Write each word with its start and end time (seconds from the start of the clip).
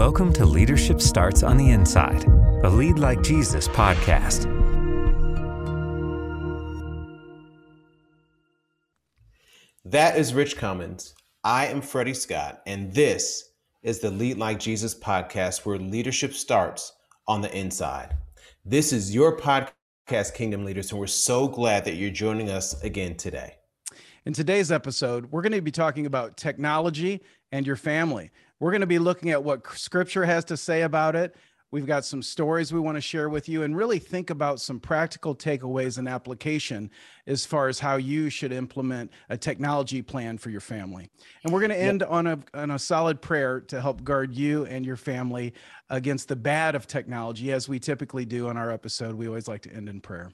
Welcome 0.00 0.32
to 0.32 0.46
Leadership 0.46 0.98
Starts 0.98 1.42
on 1.42 1.58
the 1.58 1.72
Inside, 1.72 2.24
a 2.64 2.70
Lead 2.70 2.98
Like 2.98 3.22
Jesus 3.22 3.68
podcast. 3.68 4.44
That 9.84 10.16
is 10.16 10.32
Rich 10.32 10.56
Cummins. 10.56 11.14
I 11.44 11.66
am 11.66 11.82
Freddie 11.82 12.14
Scott, 12.14 12.62
and 12.66 12.90
this 12.94 13.50
is 13.82 13.98
the 13.98 14.10
Lead 14.10 14.38
Like 14.38 14.58
Jesus 14.58 14.98
podcast 14.98 15.66
where 15.66 15.76
leadership 15.76 16.32
starts 16.32 16.94
on 17.28 17.42
the 17.42 17.54
inside. 17.54 18.16
This 18.64 18.94
is 18.94 19.14
your 19.14 19.36
podcast, 19.36 20.32
Kingdom 20.32 20.64
Leaders, 20.64 20.92
and 20.92 20.98
we're 20.98 21.08
so 21.08 21.46
glad 21.46 21.84
that 21.84 21.96
you're 21.96 22.08
joining 22.08 22.48
us 22.48 22.82
again 22.82 23.18
today. 23.18 23.56
In 24.24 24.32
today's 24.32 24.72
episode, 24.72 25.30
we're 25.30 25.42
going 25.42 25.52
to 25.52 25.60
be 25.60 25.70
talking 25.70 26.06
about 26.06 26.38
technology 26.38 27.20
and 27.52 27.66
your 27.66 27.76
family. 27.76 28.30
We're 28.60 28.70
going 28.70 28.82
to 28.82 28.86
be 28.86 28.98
looking 28.98 29.30
at 29.30 29.42
what 29.42 29.66
scripture 29.72 30.24
has 30.24 30.44
to 30.46 30.56
say 30.56 30.82
about 30.82 31.16
it. 31.16 31.34
We've 31.72 31.86
got 31.86 32.04
some 32.04 32.20
stories 32.20 32.72
we 32.72 32.80
want 32.80 32.96
to 32.96 33.00
share 33.00 33.28
with 33.28 33.48
you 33.48 33.62
and 33.62 33.76
really 33.76 34.00
think 34.00 34.30
about 34.30 34.60
some 34.60 34.80
practical 34.80 35.36
takeaways 35.36 35.98
and 35.98 36.08
application 36.08 36.90
as 37.28 37.46
far 37.46 37.68
as 37.68 37.78
how 37.78 37.96
you 37.96 38.28
should 38.28 38.52
implement 38.52 39.12
a 39.28 39.36
technology 39.36 40.02
plan 40.02 40.36
for 40.36 40.50
your 40.50 40.60
family. 40.60 41.08
And 41.44 41.52
we're 41.52 41.60
going 41.60 41.70
to 41.70 41.80
end 41.80 42.00
yep. 42.00 42.10
on 42.10 42.26
a 42.26 42.38
on 42.54 42.72
a 42.72 42.78
solid 42.78 43.22
prayer 43.22 43.60
to 43.60 43.80
help 43.80 44.02
guard 44.02 44.34
you 44.34 44.66
and 44.66 44.84
your 44.84 44.96
family 44.96 45.54
against 45.88 46.26
the 46.26 46.36
bad 46.36 46.74
of 46.74 46.88
technology 46.88 47.52
as 47.52 47.68
we 47.68 47.78
typically 47.78 48.24
do 48.24 48.48
on 48.48 48.56
our 48.56 48.72
episode. 48.72 49.14
We 49.14 49.28
always 49.28 49.46
like 49.46 49.62
to 49.62 49.72
end 49.72 49.88
in 49.88 50.00
prayer. 50.00 50.32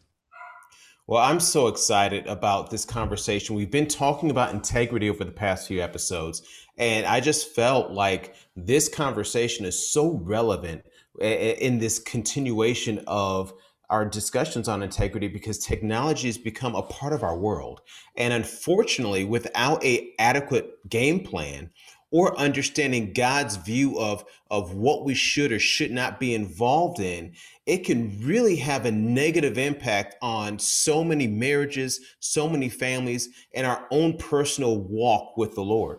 Well, 1.08 1.22
I'm 1.22 1.38
so 1.38 1.68
excited 1.68 2.26
about 2.26 2.70
this 2.70 2.84
conversation. 2.84 3.54
We've 3.54 3.70
been 3.70 3.86
talking 3.86 4.28
about 4.28 4.52
integrity 4.52 5.08
over 5.08 5.22
the 5.22 5.30
past 5.30 5.68
few 5.68 5.80
episodes, 5.80 6.42
and 6.78 7.06
I 7.06 7.20
just 7.20 7.54
felt 7.54 7.92
like 7.92 8.34
this 8.56 8.88
conversation 8.88 9.66
is 9.66 9.88
so 9.88 10.20
relevant 10.24 10.84
eh, 11.20 11.28
eh, 11.28 11.54
in 11.60 11.78
this 11.78 12.00
continuation 12.00 13.04
of 13.06 13.54
our 13.88 14.04
discussions 14.04 14.66
on 14.66 14.82
integrity 14.82 15.28
because 15.28 15.58
technology 15.58 16.26
has 16.26 16.38
become 16.38 16.74
a 16.74 16.82
part 16.82 17.12
of 17.12 17.22
our 17.22 17.38
world. 17.38 17.82
And 18.16 18.32
unfortunately, 18.32 19.24
without 19.24 19.84
a 19.84 20.12
adequate 20.18 20.76
game 20.88 21.20
plan, 21.20 21.70
or 22.10 22.38
understanding 22.38 23.12
God's 23.12 23.56
view 23.56 23.98
of, 23.98 24.24
of 24.50 24.74
what 24.74 25.04
we 25.04 25.14
should 25.14 25.52
or 25.52 25.58
should 25.58 25.90
not 25.90 26.20
be 26.20 26.34
involved 26.34 27.00
in, 27.00 27.32
it 27.66 27.78
can 27.84 28.20
really 28.22 28.56
have 28.56 28.86
a 28.86 28.92
negative 28.92 29.58
impact 29.58 30.14
on 30.22 30.58
so 30.58 31.02
many 31.02 31.26
marriages, 31.26 32.00
so 32.20 32.48
many 32.48 32.68
families, 32.68 33.28
and 33.54 33.66
our 33.66 33.86
own 33.90 34.16
personal 34.18 34.78
walk 34.78 35.36
with 35.36 35.54
the 35.54 35.64
Lord. 35.64 35.98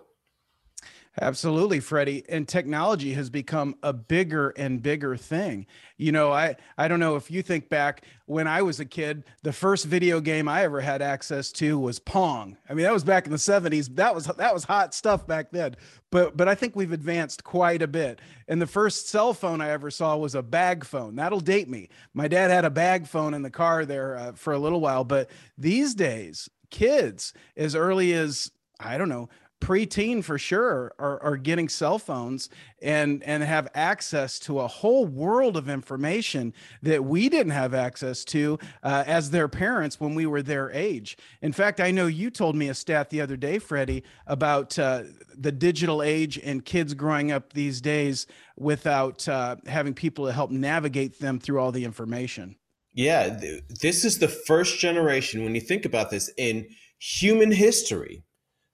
Absolutely, 1.19 1.79
Freddie. 1.79 2.23
And 2.29 2.47
technology 2.47 3.13
has 3.13 3.31
become 3.31 3.75
a 3.81 3.91
bigger 3.91 4.49
and 4.49 4.83
bigger 4.83 5.17
thing. 5.17 5.65
You 5.97 6.11
know, 6.11 6.31
I 6.31 6.55
I 6.77 6.87
don't 6.87 6.99
know 6.99 7.15
if 7.15 7.31
you 7.31 7.41
think 7.41 7.69
back 7.69 8.03
when 8.27 8.47
I 8.47 8.61
was 8.61 8.79
a 8.79 8.85
kid, 8.85 9.23
the 9.41 9.51
first 9.51 9.85
video 9.85 10.21
game 10.21 10.47
I 10.47 10.63
ever 10.63 10.79
had 10.79 11.01
access 11.01 11.51
to 11.53 11.79
was 11.79 11.97
Pong. 11.97 12.57
I 12.69 12.75
mean, 12.75 12.83
that 12.83 12.93
was 12.93 13.03
back 13.03 13.25
in 13.25 13.31
the 13.31 13.39
70s. 13.39 13.95
That 13.95 14.13
was 14.13 14.25
that 14.25 14.53
was 14.53 14.65
hot 14.65 14.93
stuff 14.93 15.25
back 15.25 15.49
then. 15.51 15.75
But 16.11 16.37
but 16.37 16.47
I 16.47 16.53
think 16.53 16.75
we've 16.75 16.91
advanced 16.91 17.43
quite 17.43 17.81
a 17.81 17.87
bit. 17.87 18.19
And 18.47 18.61
the 18.61 18.67
first 18.67 19.09
cell 19.09 19.33
phone 19.33 19.59
I 19.59 19.71
ever 19.71 19.89
saw 19.89 20.17
was 20.17 20.35
a 20.35 20.43
bag 20.43 20.85
phone. 20.85 21.15
That'll 21.15 21.39
date 21.39 21.67
me. 21.67 21.89
My 22.13 22.27
dad 22.27 22.51
had 22.51 22.63
a 22.63 22.69
bag 22.69 23.07
phone 23.07 23.33
in 23.33 23.41
the 23.41 23.49
car 23.49 23.85
there 23.85 24.17
uh, 24.17 24.31
for 24.33 24.53
a 24.53 24.59
little 24.59 24.81
while, 24.81 25.03
but 25.03 25.31
these 25.57 25.95
days 25.95 26.47
kids 26.69 27.33
as 27.55 27.75
early 27.75 28.13
as 28.13 28.51
I 28.79 28.97
don't 28.99 29.09
know, 29.09 29.29
preteen 29.59 30.23
for 30.23 30.37
sure 30.37 30.93
are, 30.99 31.21
are 31.23 31.35
getting 31.35 31.67
cell 31.67 31.97
phones 31.97 32.49
and 32.81 33.23
and 33.23 33.43
have 33.43 33.67
access 33.73 34.37
to 34.37 34.59
a 34.59 34.67
whole 34.67 35.05
world 35.05 35.57
of 35.57 35.67
information 35.67 36.53
that 36.83 37.03
we 37.03 37.27
didn't 37.27 37.51
have 37.51 37.73
access 37.73 38.23
to 38.23 38.59
uh, 38.83 39.03
as 39.07 39.31
their 39.31 39.47
parents 39.47 39.99
when 39.99 40.13
we 40.13 40.25
were 40.25 40.43
their 40.43 40.71
age. 40.71 41.17
In 41.41 41.51
fact 41.51 41.79
i 41.79 41.89
know 41.89 42.05
you 42.05 42.29
told 42.29 42.55
me 42.55 42.69
a 42.69 42.73
stat 42.73 43.09
the 43.09 43.19
other 43.19 43.35
day 43.35 43.57
freddie 43.57 44.03
about 44.27 44.77
uh, 44.77 45.03
the 45.35 45.51
digital 45.51 46.03
age 46.03 46.39
and 46.43 46.63
kids 46.63 46.93
growing 46.93 47.31
up 47.31 47.53
these 47.53 47.81
days 47.81 48.27
without 48.57 49.27
uh, 49.27 49.55
having 49.65 49.93
people 49.93 50.25
to 50.27 50.31
help 50.31 50.51
navigate 50.51 51.19
them 51.19 51.39
through 51.39 51.59
all 51.59 51.71
the 51.71 51.83
information. 51.83 52.55
Yeah 52.93 53.39
this 53.69 54.05
is 54.05 54.19
the 54.19 54.27
first 54.27 54.79
generation 54.79 55.43
when 55.43 55.55
you 55.55 55.61
think 55.61 55.85
about 55.85 56.11
this 56.11 56.31
in 56.37 56.67
human 56.99 57.51
history 57.51 58.23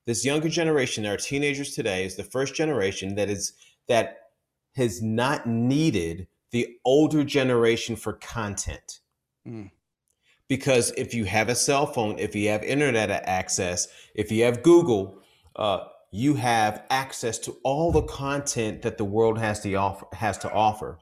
this 0.05 0.25
younger 0.25 0.49
generation, 0.49 1.05
our 1.05 1.17
teenagers 1.17 1.73
today, 1.73 2.05
is 2.05 2.15
the 2.15 2.23
first 2.23 2.55
generation 2.55 3.15
that 3.15 3.29
is 3.29 3.53
that 3.87 4.17
has 4.75 5.01
not 5.01 5.47
needed 5.47 6.27
the 6.51 6.67
older 6.85 7.23
generation 7.23 7.95
for 7.95 8.13
content. 8.13 8.99
Mm. 9.47 9.71
Because 10.47 10.91
if 10.97 11.13
you 11.13 11.25
have 11.25 11.49
a 11.49 11.55
cell 11.55 11.85
phone, 11.85 12.19
if 12.19 12.35
you 12.35 12.49
have 12.49 12.63
internet 12.63 13.09
access, 13.09 13.87
if 14.13 14.31
you 14.31 14.43
have 14.43 14.61
Google, 14.61 15.19
uh, 15.55 15.85
you 16.11 16.35
have 16.35 16.83
access 16.89 17.39
to 17.39 17.57
all 17.63 17.91
the 17.91 18.03
content 18.03 18.81
that 18.83 18.97
the 18.97 19.05
world 19.05 19.39
has 19.39 19.61
to 19.61 19.73
offer. 19.75 20.05
Has 20.13 20.37
to 20.39 20.51
offer. 20.51 20.99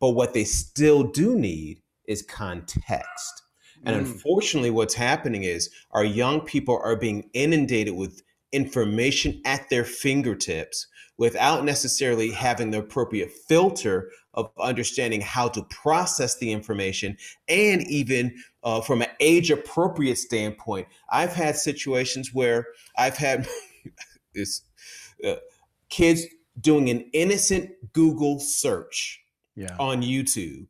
But 0.00 0.10
what 0.10 0.34
they 0.34 0.44
still 0.44 1.04
do 1.04 1.38
need 1.38 1.80
is 2.06 2.22
context. 2.22 3.42
And 3.84 3.96
mm. 3.96 4.00
unfortunately, 4.00 4.70
what's 4.70 4.94
happening 4.94 5.44
is 5.44 5.70
our 5.92 6.04
young 6.04 6.40
people 6.40 6.80
are 6.82 6.96
being 6.96 7.30
inundated 7.32 7.94
with 7.94 8.22
information 8.52 9.40
at 9.44 9.68
their 9.70 9.84
fingertips 9.84 10.86
without 11.18 11.64
necessarily 11.64 12.30
having 12.30 12.70
the 12.70 12.78
appropriate 12.78 13.30
filter 13.30 14.10
of 14.34 14.50
understanding 14.58 15.20
how 15.20 15.48
to 15.48 15.62
process 15.64 16.38
the 16.38 16.50
information 16.50 17.16
and 17.48 17.82
even 17.82 18.34
uh, 18.64 18.80
from 18.80 19.02
an 19.02 19.08
age 19.20 19.50
appropriate 19.50 20.16
standpoint 20.16 20.86
i've 21.10 21.32
had 21.32 21.56
situations 21.56 22.30
where 22.32 22.66
i've 22.96 23.16
had 23.16 23.46
this, 24.34 24.62
uh, 25.26 25.34
kids 25.88 26.24
doing 26.60 26.88
an 26.88 27.00
innocent 27.12 27.70
google 27.92 28.38
search 28.38 29.22
yeah. 29.54 29.76
on 29.78 30.02
youtube 30.02 30.66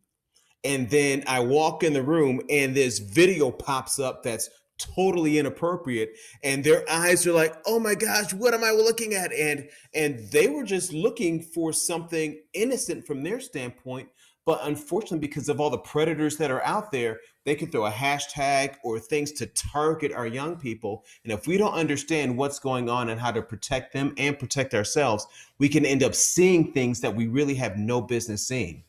and 0.64 0.90
then 0.90 1.22
i 1.26 1.40
walk 1.40 1.82
in 1.82 1.92
the 1.92 2.02
room 2.02 2.40
and 2.50 2.74
this 2.74 2.98
video 2.98 3.50
pops 3.50 3.98
up 3.98 4.22
that's 4.22 4.50
totally 4.94 5.38
inappropriate 5.38 6.16
and 6.42 6.62
their 6.64 6.84
eyes 6.90 7.26
are 7.26 7.32
like 7.32 7.54
oh 7.66 7.78
my 7.78 7.94
gosh 7.94 8.32
what 8.34 8.54
am 8.54 8.64
i 8.64 8.70
looking 8.70 9.14
at? 9.14 9.32
And 9.32 9.68
and 9.94 10.18
they 10.30 10.48
were 10.48 10.64
just 10.64 10.92
looking 10.92 11.42
for 11.42 11.72
something 11.72 12.40
innocent 12.52 13.06
from 13.06 13.22
their 13.22 13.40
standpoint 13.40 14.08
but 14.44 14.60
unfortunately 14.62 15.18
because 15.18 15.48
of 15.48 15.60
all 15.60 15.70
the 15.70 15.78
predators 15.78 16.36
that 16.36 16.50
are 16.50 16.64
out 16.64 16.90
there 16.90 17.20
they 17.44 17.54
can 17.54 17.70
throw 17.70 17.86
a 17.86 17.90
hashtag 17.90 18.76
or 18.84 18.98
things 18.98 19.32
to 19.32 19.46
target 19.46 20.12
our 20.12 20.28
young 20.28 20.56
people. 20.56 21.04
And 21.24 21.32
if 21.32 21.48
we 21.48 21.58
don't 21.58 21.74
understand 21.74 22.36
what's 22.36 22.60
going 22.60 22.88
on 22.88 23.08
and 23.08 23.20
how 23.20 23.32
to 23.32 23.42
protect 23.42 23.92
them 23.92 24.14
and 24.16 24.38
protect 24.38 24.74
ourselves 24.74 25.26
we 25.58 25.68
can 25.68 25.84
end 25.84 26.02
up 26.02 26.14
seeing 26.14 26.72
things 26.72 27.00
that 27.00 27.14
we 27.14 27.26
really 27.26 27.54
have 27.54 27.76
no 27.76 28.00
business 28.00 28.46
seeing. 28.46 28.84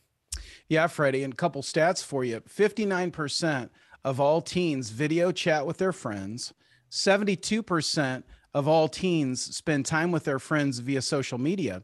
Yeah 0.68 0.86
freddie 0.86 1.22
and 1.22 1.32
a 1.32 1.36
couple 1.36 1.62
stats 1.62 2.02
for 2.02 2.24
you. 2.24 2.40
59% 2.40 3.70
of 4.04 4.20
all 4.20 4.42
teens 4.42 4.90
video 4.90 5.32
chat 5.32 5.66
with 5.66 5.78
their 5.78 5.92
friends. 5.92 6.52
72% 6.90 8.22
of 8.52 8.68
all 8.68 8.88
teens 8.88 9.40
spend 9.56 9.86
time 9.86 10.12
with 10.12 10.24
their 10.24 10.38
friends 10.38 10.78
via 10.78 11.02
social 11.02 11.38
media, 11.38 11.82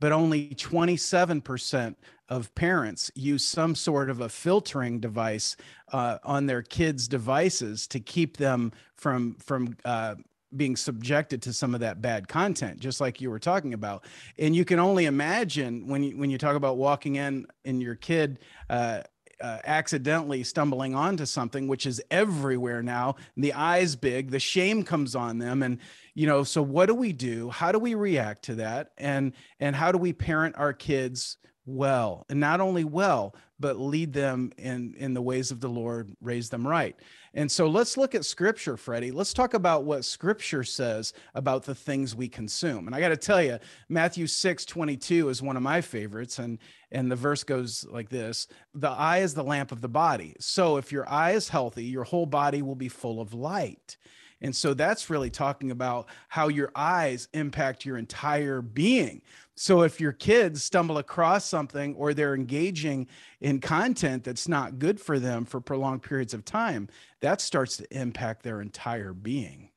but 0.00 0.12
only 0.12 0.50
27% 0.50 1.96
of 2.28 2.54
parents 2.54 3.10
use 3.14 3.44
some 3.44 3.74
sort 3.74 4.10
of 4.10 4.20
a 4.20 4.28
filtering 4.28 4.98
device 4.98 5.56
uh, 5.92 6.18
on 6.24 6.46
their 6.46 6.62
kids' 6.62 7.06
devices 7.06 7.86
to 7.86 8.00
keep 8.00 8.36
them 8.36 8.72
from 8.96 9.34
from 9.34 9.76
uh, 9.84 10.14
being 10.56 10.76
subjected 10.76 11.42
to 11.42 11.52
some 11.52 11.74
of 11.74 11.80
that 11.80 12.00
bad 12.00 12.28
content 12.28 12.78
just 12.78 13.00
like 13.00 13.20
you 13.20 13.30
were 13.30 13.38
talking 13.38 13.74
about 13.74 14.04
and 14.38 14.54
you 14.54 14.64
can 14.64 14.78
only 14.78 15.04
imagine 15.04 15.86
when 15.86 16.02
you 16.02 16.16
when 16.16 16.30
you 16.30 16.38
talk 16.38 16.56
about 16.56 16.76
walking 16.76 17.16
in 17.16 17.46
and 17.64 17.82
your 17.82 17.96
kid 17.96 18.38
uh, 18.70 19.02
uh, 19.40 19.58
accidentally 19.64 20.42
stumbling 20.42 20.94
onto 20.94 21.26
something 21.26 21.68
which 21.68 21.86
is 21.86 22.02
everywhere 22.10 22.82
now. 22.82 23.16
The 23.36 23.52
eyes 23.52 23.96
big 23.96 24.30
the 24.30 24.40
shame 24.40 24.82
comes 24.82 25.14
on 25.14 25.38
them. 25.38 25.62
And 25.62 25.78
you 26.14 26.26
know 26.26 26.44
so 26.44 26.62
what 26.62 26.86
do 26.86 26.94
we 26.94 27.12
do? 27.12 27.50
How 27.50 27.72
do 27.72 27.78
we 27.78 27.94
react 27.94 28.44
to 28.44 28.56
that? 28.56 28.92
And 28.96 29.32
and 29.60 29.76
how 29.76 29.92
do 29.92 29.98
we 29.98 30.12
parent 30.12 30.56
our 30.56 30.72
kids 30.72 31.36
well 31.66 32.24
and 32.30 32.38
not 32.38 32.60
only 32.60 32.84
well 32.84 33.34
but 33.58 33.78
lead 33.78 34.12
them 34.12 34.52
in 34.56 34.94
in 34.96 35.14
the 35.14 35.20
ways 35.22 35.50
of 35.50 35.60
the 35.60 35.68
lord 35.68 36.14
raise 36.20 36.48
them 36.48 36.66
right. 36.66 36.96
And 37.34 37.52
so 37.52 37.66
let's 37.66 37.98
look 37.98 38.14
at 38.14 38.24
scripture 38.24 38.78
freddie. 38.78 39.10
Let's 39.10 39.34
talk 39.34 39.52
about 39.52 39.84
what 39.84 40.06
scripture 40.06 40.64
says 40.64 41.12
about 41.34 41.64
the 41.64 41.74
things 41.74 42.14
we 42.14 42.28
consume. 42.28 42.86
And 42.86 42.94
i 42.94 43.00
got 43.00 43.08
to 43.08 43.16
tell 43.16 43.42
you 43.42 43.58
matthew 43.88 44.26
6 44.26 44.64
22 44.64 45.28
is 45.28 45.42
one 45.42 45.56
of 45.56 45.62
my 45.62 45.80
favorites 45.80 46.38
and 46.38 46.58
and 46.92 47.10
the 47.10 47.16
verse 47.16 47.42
goes 47.42 47.84
like 47.90 48.08
this 48.08 48.46
the 48.74 48.90
eye 48.90 49.18
is 49.18 49.34
the 49.34 49.44
lamp 49.44 49.72
of 49.72 49.80
the 49.80 49.88
body. 49.88 50.36
So 50.38 50.76
if 50.76 50.92
your 50.92 51.08
eye 51.08 51.32
is 51.32 51.48
healthy 51.48 51.84
your 51.84 52.04
whole 52.04 52.26
body 52.26 52.62
will 52.62 52.76
be 52.76 52.88
full 52.88 53.20
of 53.20 53.34
light 53.34 53.96
And 54.40 54.54
so 54.54 54.74
that's 54.74 55.08
really 55.08 55.30
talking 55.30 55.70
about 55.70 56.08
how 56.28 56.48
your 56.48 56.70
eyes 56.74 57.28
impact 57.32 57.84
your 57.84 57.96
entire 57.96 58.60
being. 58.60 59.22
So 59.54 59.82
if 59.82 60.00
your 60.00 60.12
kids 60.12 60.62
stumble 60.62 60.98
across 60.98 61.46
something 61.46 61.94
or 61.94 62.12
they're 62.12 62.34
engaging 62.34 63.06
in 63.40 63.60
content 63.60 64.24
that's 64.24 64.48
not 64.48 64.78
good 64.78 65.00
for 65.00 65.18
them 65.18 65.46
for 65.46 65.60
prolonged 65.60 66.02
periods 66.02 66.34
of 66.34 66.44
time, 66.44 66.88
that 67.20 67.40
starts 67.40 67.78
to 67.78 67.98
impact 67.98 68.42
their 68.42 68.60
entire 68.60 69.14
being. 69.14 69.70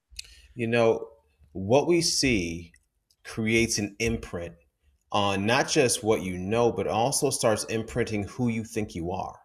You 0.56 0.68
know, 0.68 1.08
what 1.54 1.88
we 1.88 2.02
see 2.02 2.74
creates 3.24 3.78
an 3.78 3.96
imprint 4.00 4.54
on 5.12 5.46
not 5.46 5.70
just 5.70 6.04
what 6.04 6.22
you 6.22 6.38
know, 6.38 6.72
but 6.72 6.88
also 6.88 7.30
starts 7.30 7.64
imprinting 7.66 8.24
who 8.24 8.50
you 8.50 8.64
think 8.64 8.94
you 8.94 9.12
are. 9.12 9.40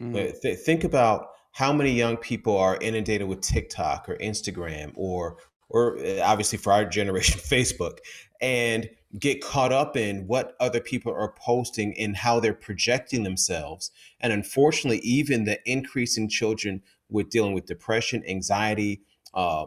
Mm. 0.00 0.40
Th- 0.40 0.58
think 0.58 0.84
about 0.84 1.26
how 1.52 1.72
many 1.72 1.92
young 1.92 2.16
people 2.16 2.56
are 2.56 2.78
inundated 2.80 3.28
with 3.28 3.40
TikTok 3.40 4.08
or 4.08 4.16
Instagram 4.16 4.92
or 4.94 5.36
or 5.68 5.98
uh, 5.98 6.20
obviously 6.22 6.58
for 6.58 6.72
our 6.72 6.84
generation 6.98 7.40
Facebook 7.40 7.98
and 8.40 8.88
get 9.18 9.42
caught 9.42 9.72
up 9.72 9.96
in 9.96 10.26
what 10.26 10.54
other 10.60 10.80
people 10.80 11.12
are 11.12 11.34
posting 11.36 11.98
and 11.98 12.16
how 12.16 12.38
they're 12.38 12.54
projecting 12.54 13.24
themselves. 13.24 13.90
And 14.20 14.32
unfortunately 14.32 15.00
even 15.00 15.44
the 15.44 15.58
increase 15.64 16.16
in 16.16 16.28
children 16.28 16.82
with 17.08 17.30
dealing 17.30 17.54
with 17.54 17.66
depression 17.66 18.22
anxiety 18.28 19.02
uh, 19.34 19.66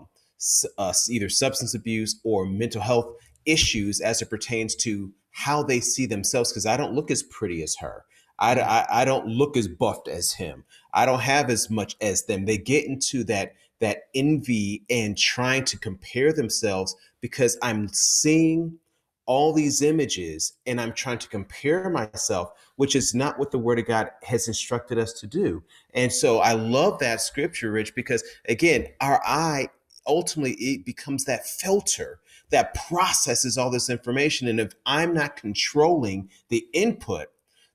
uh, 0.77 0.93
either 1.09 1.29
substance 1.29 1.73
abuse 1.73 2.19
or 2.23 2.45
mental 2.45 2.81
health 2.81 3.15
issues 3.45 3.99
as 3.99 4.21
it 4.21 4.29
pertains 4.29 4.75
to 4.75 5.11
how 5.31 5.63
they 5.63 5.79
see 5.79 6.05
themselves 6.05 6.51
because 6.51 6.65
i 6.65 6.77
don't 6.77 6.93
look 6.93 7.11
as 7.11 7.23
pretty 7.23 7.63
as 7.63 7.75
her 7.77 8.05
I, 8.39 8.59
I, 8.59 9.01
I 9.01 9.05
don't 9.05 9.27
look 9.27 9.57
as 9.57 9.67
buffed 9.67 10.07
as 10.07 10.33
him. 10.33 10.63
I 10.93 11.05
don't 11.05 11.21
have 11.21 11.49
as 11.49 11.69
much 11.69 11.95
as 12.01 12.25
them. 12.25 12.45
They 12.45 12.57
get 12.57 12.85
into 12.85 13.23
that 13.25 13.53
that 13.79 14.03
envy 14.15 14.81
and 14.89 15.17
trying 15.17 15.65
to 15.65 15.77
compare 15.77 16.31
themselves 16.31 16.95
because 17.19 17.57
I'm 17.61 17.89
seeing 17.89 18.77
all 19.25 19.51
these 19.51 19.81
images 19.81 20.53
and 20.65 20.79
I'm 20.79 20.93
trying 20.93 21.17
to 21.19 21.27
compare 21.27 21.89
myself, 21.89 22.51
which 22.77 22.95
is 22.95 23.13
not 23.13 23.37
what 23.37 23.51
the 23.51 23.57
Word 23.57 23.79
of 23.79 23.85
God 23.85 24.09
has 24.23 24.47
instructed 24.47 24.97
us 24.97 25.13
to 25.13 25.27
do. 25.27 25.63
And 25.93 26.11
so 26.11 26.39
I 26.39 26.53
love 26.53 26.99
that 26.99 27.21
scripture, 27.21 27.71
Rich, 27.71 27.93
because 27.95 28.23
again, 28.47 28.87
our 29.01 29.21
eye 29.25 29.67
ultimately 30.05 30.53
it 30.53 30.85
becomes 30.85 31.25
that 31.25 31.47
filter 31.47 32.19
that 32.51 32.75
processes 32.87 33.57
all 33.57 33.69
this 33.69 33.89
information. 33.89 34.47
And 34.47 34.59
if 34.59 34.73
I'm 34.85 35.13
not 35.13 35.35
controlling 35.35 36.29
the 36.49 36.65
input, 36.73 37.29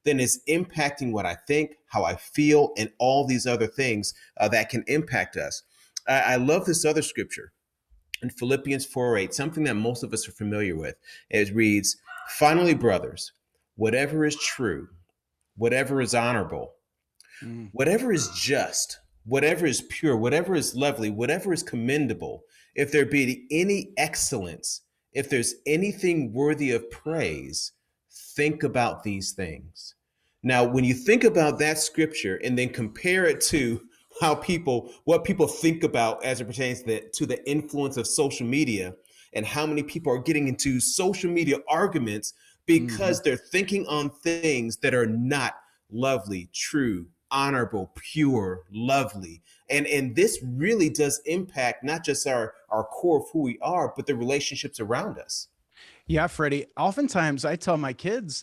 then 0.09 0.19
it's 0.21 0.41
impacting 0.49 1.13
what 1.13 1.27
I 1.27 1.35
think, 1.35 1.77
how 1.87 2.05
I 2.05 2.17
feel, 2.17 2.73
and 2.79 2.91
all 2.99 3.27
these 3.27 3.47
other 3.47 3.67
things 3.67 4.15
uh, 4.39 4.49
that 4.49 4.71
can 4.71 4.83
impact 4.87 5.37
us. 5.37 5.63
I, 6.09 6.21
I 6.21 6.37
love 6.37 6.65
this 6.65 6.85
other 6.85 7.03
scripture 7.03 7.53
in 8.23 8.31
Philippians 8.31 8.87
4 8.87 9.19
8, 9.19 9.35
something 9.35 9.65
that 9.65 9.75
most 9.75 10.03
of 10.03 10.13
us 10.13 10.27
are 10.29 10.33
familiar 10.33 10.77
with. 10.77 10.97
It 11.31 11.55
reads, 11.55 11.97
Finally, 12.31 12.75
brothers, 12.75 13.33
whatever 13.77 14.25
is 14.25 14.37
true, 14.37 14.89
whatever 15.57 16.01
is 16.01 16.15
honorable, 16.15 16.73
mm. 17.43 17.69
whatever 17.73 18.13
is 18.13 18.29
just, 18.31 18.99
whatever 19.25 19.67
is 19.67 19.83
pure, 19.83 20.17
whatever 20.17 20.55
is 20.55 20.75
lovely, 20.75 21.11
whatever 21.11 21.53
is 21.53 21.63
commendable, 21.63 22.43
if 22.75 22.93
there 22.93 23.07
be 23.07 23.47
any 23.51 23.93
excellence, 23.97 24.83
if 25.13 25.29
there's 25.29 25.55
anything 25.67 26.33
worthy 26.33 26.71
of 26.73 26.91
praise, 26.91 27.73
think 28.11 28.63
about 28.63 29.03
these 29.03 29.33
things. 29.33 29.95
Now, 30.43 30.65
when 30.65 30.85
you 30.85 30.95
think 30.95 31.25
about 31.25 31.59
that 31.59 31.79
scripture 31.79 32.37
and 32.45 32.59
then 32.59 32.69
compare 32.69 33.27
it 33.27 33.41
to 33.43 33.81
how 34.21 34.35
people, 34.35 34.93
what 35.05 35.25
people 35.25 35.47
think 35.47 35.83
about 35.85 36.25
as 36.25 36.41
it 36.41 36.47
pertains 36.47 36.81
to 36.81 36.87
the, 36.87 37.11
to 37.15 37.27
the 37.27 37.49
influence 37.49 37.97
of 37.97 38.07
social 38.07 38.47
media 38.47 38.95
and 39.33 39.45
how 39.45 39.67
many 39.67 39.83
people 39.83 40.13
are 40.13 40.19
getting 40.19 40.49
into 40.49 40.81
social 40.81 41.31
media 41.31 41.59
arguments 41.69 42.35
because 42.67 43.19
mm-hmm. 43.19 43.29
they're 43.29 43.37
thinking 43.37 43.87
on 43.87 44.11
things 44.11 44.77
that 44.79 44.95
are 44.95 45.07
not 45.07 45.57
lovely, 45.91 46.49
true, 46.53 47.07
honorable, 47.31 47.93
pure, 47.97 48.63
lovely. 48.73 49.43
And 49.71 49.87
and 49.87 50.15
this 50.15 50.39
really 50.43 50.89
does 50.89 51.21
impact 51.27 51.85
not 51.85 52.05
just 52.05 52.27
our 52.27 52.55
our 52.71 52.85
core 52.85 53.19
of 53.21 53.25
who 53.33 53.43
we 53.43 53.59
are, 53.61 53.93
but 53.95 54.07
the 54.07 54.15
relationships 54.15 54.81
around 54.81 55.19
us. 55.19 55.49
Yeah, 56.09 56.27
Freddie. 56.27 56.67
Oftentimes 56.79 57.45
I 57.45 57.57
tell 57.57 57.77
my 57.77 57.93
kids, 57.93 58.43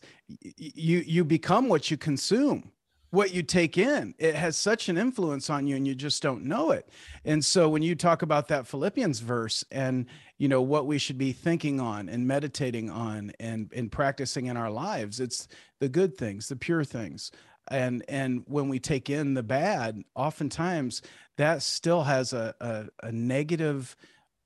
you 0.56 1.00
you 1.00 1.25
become 1.25 1.67
what 1.67 1.89
you 1.89 1.97
consume, 1.97 2.71
what 3.09 3.33
you 3.33 3.41
take 3.41 3.75
in. 3.75 4.13
It 4.19 4.35
has 4.35 4.56
such 4.56 4.88
an 4.88 5.00
influence 5.00 5.50
on 5.50 5.65
you 5.65 5.75
and 5.75 5.88
you 5.88 5.95
just 5.95 6.21
don't 6.21 6.45
know 6.45 6.69
it. 6.69 6.88
And 7.25 7.44
so 7.44 7.67
when 7.67 7.81
you 7.81 7.95
talk 7.95 8.21
about 8.21 8.47
that 8.50 8.67
Philippians 8.67 9.19
verse 9.19 9.63
and 9.71 10.06
you 10.38 10.47
know 10.47 10.62
what 10.62 10.85
we 10.85 11.00
should 11.00 11.17
be 11.17 11.31
thinking 11.31 11.79
on 11.79 12.07
and 12.07 12.27
meditating 12.27 12.91
on 12.91 13.31
and 13.39 13.71
and 13.75 13.91
practicing 13.91 14.45
in 14.45 14.57
our 14.57 14.69
lives, 14.69 15.19
it's 15.19 15.47
the 15.79 15.89
good 15.89 16.15
things, 16.15 16.47
the 16.50 16.56
pure 16.56 16.83
things. 16.83 17.31
And 17.71 18.06
and 18.07 18.44
when 18.45 18.69
we 18.69 18.79
take 18.79 19.09
in 19.09 19.33
the 19.33 19.41
bad, 19.41 20.03
oftentimes 20.13 21.01
that 21.38 21.63
still 21.63 22.03
has 22.03 22.31
a 22.31 22.53
a, 22.62 23.07
a 23.07 23.12
negative 23.12 23.95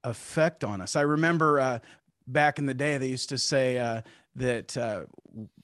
effect 0.03 0.63
on 0.63 0.81
us. 0.81 0.95
I 0.95 1.01
remember 1.01 1.59
uh, 1.59 1.79
back 2.31 2.59
in 2.59 2.65
the 2.65 2.73
day, 2.73 2.97
they 2.97 3.07
used 3.07 3.29
to 3.29 3.37
say 3.37 3.77
uh, 3.77 4.01
that 4.35 4.77
uh, 4.77 5.05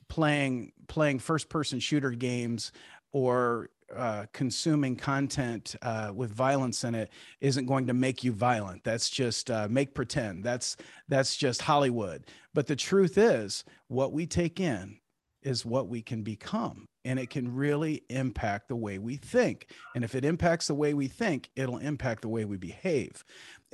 playing 0.07 0.71
playing 0.87 1.19
first 1.19 1.49
person 1.49 1.79
shooter 1.79 2.11
games 2.11 2.71
or 3.11 3.69
uh, 3.95 4.25
consuming 4.33 4.95
content 4.95 5.75
uh, 5.81 6.11
with 6.13 6.31
violence 6.31 6.83
in 6.83 6.95
it 6.95 7.11
isn't 7.39 7.65
going 7.65 7.87
to 7.87 7.93
make 7.93 8.23
you 8.23 8.31
violent. 8.31 8.83
That's 8.83 9.09
just 9.09 9.51
uh, 9.51 9.67
make 9.69 9.93
pretend. 9.93 10.43
That's 10.43 10.75
that's 11.07 11.35
just 11.35 11.61
Hollywood. 11.61 12.25
But 12.53 12.67
the 12.67 12.75
truth 12.75 13.17
is, 13.17 13.63
what 13.87 14.11
we 14.11 14.25
take 14.25 14.59
in 14.59 14.97
is 15.43 15.63
what 15.63 15.87
we 15.87 16.01
can 16.01 16.23
become, 16.23 16.87
and 17.05 17.19
it 17.19 17.29
can 17.29 17.53
really 17.53 18.01
impact 18.09 18.67
the 18.67 18.75
way 18.75 18.97
we 18.97 19.17
think. 19.17 19.67
And 19.93 20.03
if 20.03 20.15
it 20.15 20.25
impacts 20.25 20.67
the 20.67 20.73
way 20.73 20.95
we 20.95 21.07
think, 21.07 21.51
it'll 21.55 21.77
impact 21.77 22.23
the 22.23 22.29
way 22.29 22.45
we 22.45 22.57
behave. 22.57 23.23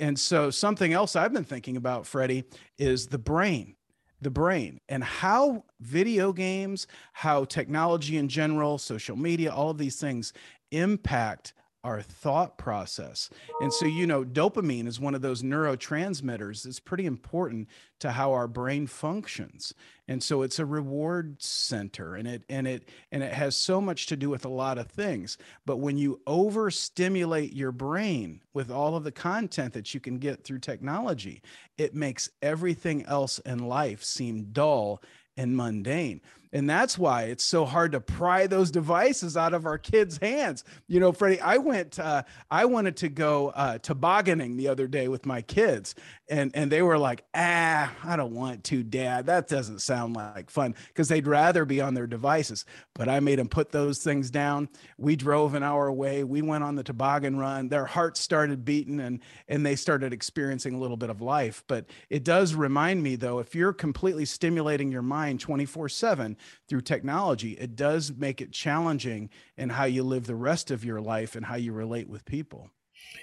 And 0.02 0.18
so, 0.18 0.50
something 0.50 0.92
else 0.92 1.14
I've 1.14 1.32
been 1.32 1.44
thinking 1.44 1.76
about, 1.76 2.08
Freddie, 2.08 2.42
is 2.76 3.06
the 3.06 3.18
brain, 3.18 3.76
the 4.20 4.30
brain, 4.30 4.80
and 4.88 5.04
how 5.04 5.62
video 5.80 6.32
games, 6.32 6.88
how 7.12 7.44
technology 7.44 8.16
in 8.16 8.28
general, 8.28 8.78
social 8.78 9.14
media, 9.14 9.52
all 9.52 9.70
of 9.70 9.78
these 9.78 10.00
things 10.00 10.32
impact 10.72 11.54
our 11.84 12.00
thought 12.00 12.58
process. 12.58 13.28
And 13.60 13.72
so, 13.72 13.86
you 13.86 14.06
know, 14.06 14.24
dopamine 14.24 14.86
is 14.86 15.00
one 15.00 15.14
of 15.14 15.22
those 15.22 15.42
neurotransmitters 15.42 16.62
that's 16.62 16.78
pretty 16.78 17.06
important 17.06 17.68
to 17.98 18.12
how 18.12 18.32
our 18.32 18.46
brain 18.46 18.86
functions. 18.86 19.74
And 20.06 20.22
so 20.22 20.42
it's 20.42 20.58
a 20.58 20.66
reward 20.66 21.42
center 21.42 22.14
and 22.14 22.28
it 22.28 22.44
and 22.48 22.66
it 22.68 22.88
and 23.10 23.22
it 23.22 23.32
has 23.32 23.56
so 23.56 23.80
much 23.80 24.06
to 24.06 24.16
do 24.16 24.30
with 24.30 24.44
a 24.44 24.48
lot 24.48 24.78
of 24.78 24.88
things. 24.88 25.38
But 25.66 25.78
when 25.78 25.98
you 25.98 26.20
overstimulate 26.26 27.52
your 27.52 27.72
brain 27.72 28.42
with 28.52 28.70
all 28.70 28.96
of 28.96 29.04
the 29.04 29.12
content 29.12 29.72
that 29.74 29.92
you 29.92 30.00
can 30.00 30.18
get 30.18 30.44
through 30.44 30.60
technology, 30.60 31.42
it 31.78 31.94
makes 31.94 32.28
everything 32.42 33.04
else 33.06 33.38
in 33.40 33.58
life 33.66 34.04
seem 34.04 34.52
dull 34.52 35.02
and 35.36 35.56
mundane. 35.56 36.20
And 36.52 36.68
that's 36.68 36.98
why 36.98 37.24
it's 37.24 37.44
so 37.44 37.64
hard 37.64 37.92
to 37.92 38.00
pry 38.00 38.46
those 38.46 38.70
devices 38.70 39.36
out 39.38 39.54
of 39.54 39.64
our 39.64 39.78
kids' 39.78 40.18
hands. 40.18 40.64
You 40.86 41.00
know, 41.00 41.10
Freddie, 41.10 41.40
I 41.40 41.56
went, 41.56 41.98
uh, 41.98 42.24
I 42.50 42.66
wanted 42.66 42.96
to 42.98 43.08
go 43.08 43.48
uh, 43.50 43.78
tobogganing 43.78 44.58
the 44.58 44.68
other 44.68 44.86
day 44.86 45.08
with 45.08 45.24
my 45.24 45.40
kids, 45.40 45.94
and 46.28 46.50
and 46.54 46.70
they 46.70 46.82
were 46.82 46.98
like, 46.98 47.24
ah, 47.34 47.94
I 48.04 48.16
don't 48.16 48.34
want 48.34 48.64
to, 48.64 48.82
Dad. 48.82 49.26
That 49.26 49.48
doesn't 49.48 49.80
sound 49.80 50.14
like 50.14 50.50
fun 50.50 50.74
because 50.88 51.08
they'd 51.08 51.26
rather 51.26 51.64
be 51.64 51.80
on 51.80 51.94
their 51.94 52.06
devices. 52.06 52.66
But 52.94 53.08
I 53.08 53.20
made 53.20 53.38
them 53.38 53.48
put 53.48 53.72
those 53.72 54.00
things 54.00 54.30
down. 54.30 54.68
We 54.98 55.16
drove 55.16 55.54
an 55.54 55.62
hour 55.62 55.86
away. 55.86 56.22
We 56.22 56.42
went 56.42 56.64
on 56.64 56.74
the 56.74 56.84
toboggan 56.84 57.38
run. 57.38 57.68
Their 57.68 57.86
hearts 57.86 58.20
started 58.20 58.64
beating, 58.64 59.00
and 59.00 59.20
and 59.48 59.64
they 59.64 59.76
started 59.76 60.12
experiencing 60.12 60.74
a 60.74 60.78
little 60.78 60.98
bit 60.98 61.08
of 61.08 61.22
life. 61.22 61.64
But 61.66 61.86
it 62.10 62.24
does 62.24 62.54
remind 62.54 63.02
me, 63.02 63.16
though, 63.16 63.38
if 63.38 63.54
you're 63.54 63.72
completely 63.72 64.26
stimulating 64.26 64.92
your 64.92 65.02
mind 65.02 65.40
24 65.40 65.88
seven 65.88 66.36
through 66.68 66.82
technology, 66.82 67.52
it 67.52 67.76
does 67.76 68.12
make 68.12 68.40
it 68.40 68.52
challenging 68.52 69.30
in 69.56 69.70
how 69.70 69.84
you 69.84 70.02
live 70.02 70.26
the 70.26 70.34
rest 70.34 70.70
of 70.70 70.84
your 70.84 71.00
life 71.00 71.34
and 71.36 71.46
how 71.46 71.56
you 71.56 71.72
relate 71.72 72.08
with 72.08 72.24
people. 72.24 72.70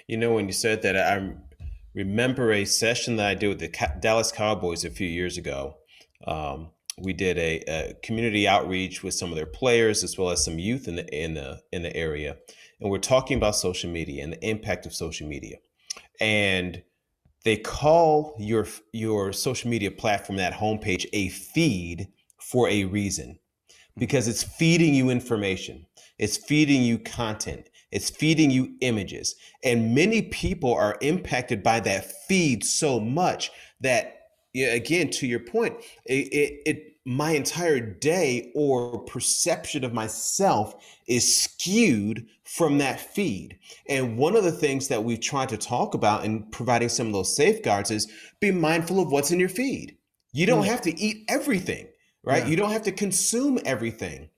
You 0.06 0.16
know, 0.16 0.34
when 0.34 0.46
you 0.46 0.52
said 0.52 0.82
that, 0.82 0.96
I 0.96 1.32
remember 1.94 2.52
a 2.52 2.64
session 2.64 3.16
that 3.16 3.26
I 3.26 3.34
did 3.34 3.48
with 3.48 3.60
the 3.60 3.90
Dallas 4.00 4.32
Cowboys 4.32 4.84
a 4.84 4.90
few 4.90 5.08
years 5.08 5.36
ago. 5.36 5.76
Um, 6.26 6.70
we 6.98 7.12
did 7.12 7.38
a, 7.38 7.62
a, 7.68 7.94
community 8.02 8.46
outreach 8.46 9.02
with 9.02 9.14
some 9.14 9.30
of 9.30 9.36
their 9.36 9.46
players 9.46 10.04
as 10.04 10.18
well 10.18 10.30
as 10.30 10.44
some 10.44 10.58
youth 10.58 10.86
in 10.86 10.96
the 10.96 11.08
in 11.14 11.34
the 11.34 11.62
in 11.72 11.82
the 11.82 11.96
area, 11.96 12.36
and 12.80 12.90
we're 12.90 12.98
talking 12.98 13.36
about 13.36 13.56
social 13.56 13.90
media 13.90 14.22
and 14.22 14.32
the 14.32 14.46
impact 14.46 14.86
of 14.86 14.94
social 14.94 15.26
media. 15.26 15.56
And 16.20 16.82
they 17.44 17.56
call 17.56 18.36
your 18.38 18.66
your 18.92 19.32
social 19.32 19.70
media 19.70 19.90
platform 19.90 20.36
that 20.36 20.52
homepage 20.52 21.06
a 21.12 21.28
feed 21.28 22.08
for 22.50 22.68
a 22.68 22.84
reason 22.84 23.38
because 23.96 24.28
it's 24.28 24.42
feeding 24.42 24.94
you 24.94 25.10
information, 25.10 25.86
it's 26.18 26.36
feeding 26.36 26.82
you 26.82 26.98
content, 26.98 27.68
It's 27.90 28.10
feeding 28.10 28.50
you 28.50 28.74
images. 28.80 29.34
And 29.64 29.94
many 29.94 30.22
people 30.22 30.74
are 30.74 30.96
impacted 31.00 31.62
by 31.62 31.80
that 31.80 32.12
feed 32.28 32.64
so 32.64 33.00
much 33.00 33.50
that, 33.80 34.20
again, 34.54 35.10
to 35.10 35.26
your 35.26 35.40
point, 35.40 35.76
it, 36.06 36.32
it, 36.32 36.62
it 36.66 36.86
my 37.04 37.32
entire 37.32 37.80
day 37.80 38.52
or 38.54 38.98
perception 39.00 39.84
of 39.84 39.92
myself 39.92 40.74
is 41.08 41.42
skewed 41.42 42.26
from 42.44 42.78
that 42.78 43.00
feed. 43.00 43.58
And 43.88 44.16
one 44.16 44.36
of 44.36 44.44
the 44.44 44.52
things 44.52 44.86
that 44.88 45.02
we've 45.02 45.20
tried 45.20 45.48
to 45.48 45.56
talk 45.56 45.94
about 45.94 46.24
in 46.24 46.44
providing 46.50 46.90
some 46.90 47.08
of 47.08 47.12
those 47.12 47.34
safeguards 47.34 47.90
is 47.90 48.12
be 48.38 48.52
mindful 48.52 49.00
of 49.00 49.10
what's 49.10 49.30
in 49.32 49.40
your 49.40 49.48
feed. 49.48 49.96
You 50.32 50.46
don't 50.46 50.64
mm. 50.64 50.68
have 50.68 50.82
to 50.82 51.00
eat 51.00 51.24
everything, 51.28 51.88
right? 52.24 52.44
Yeah. 52.44 52.48
You 52.50 52.56
don't 52.56 52.72
have 52.72 52.82
to 52.84 52.92
consume 52.92 53.58
everything. 53.64 54.30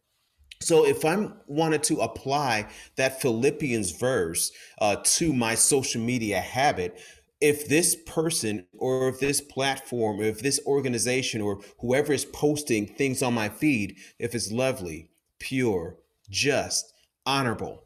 So 0.60 0.86
if 0.86 1.04
I 1.04 1.28
wanted 1.46 1.82
to 1.84 1.98
apply 1.98 2.68
that 2.96 3.20
Philippians 3.20 3.92
verse 3.92 4.52
uh, 4.80 4.96
to 5.02 5.32
my 5.32 5.56
social 5.56 6.00
media 6.00 6.40
habit, 6.40 7.00
if 7.42 7.66
this 7.66 7.96
person 8.06 8.64
or 8.78 9.08
if 9.08 9.18
this 9.18 9.40
platform 9.40 10.20
or 10.20 10.22
if 10.22 10.40
this 10.40 10.60
organization 10.64 11.42
or 11.42 11.60
whoever 11.80 12.12
is 12.12 12.24
posting 12.24 12.86
things 12.86 13.20
on 13.20 13.34
my 13.34 13.48
feed 13.48 13.96
if 14.20 14.32
it's 14.34 14.52
lovely 14.52 15.10
pure 15.40 15.98
just 16.30 16.94
honorable 17.26 17.84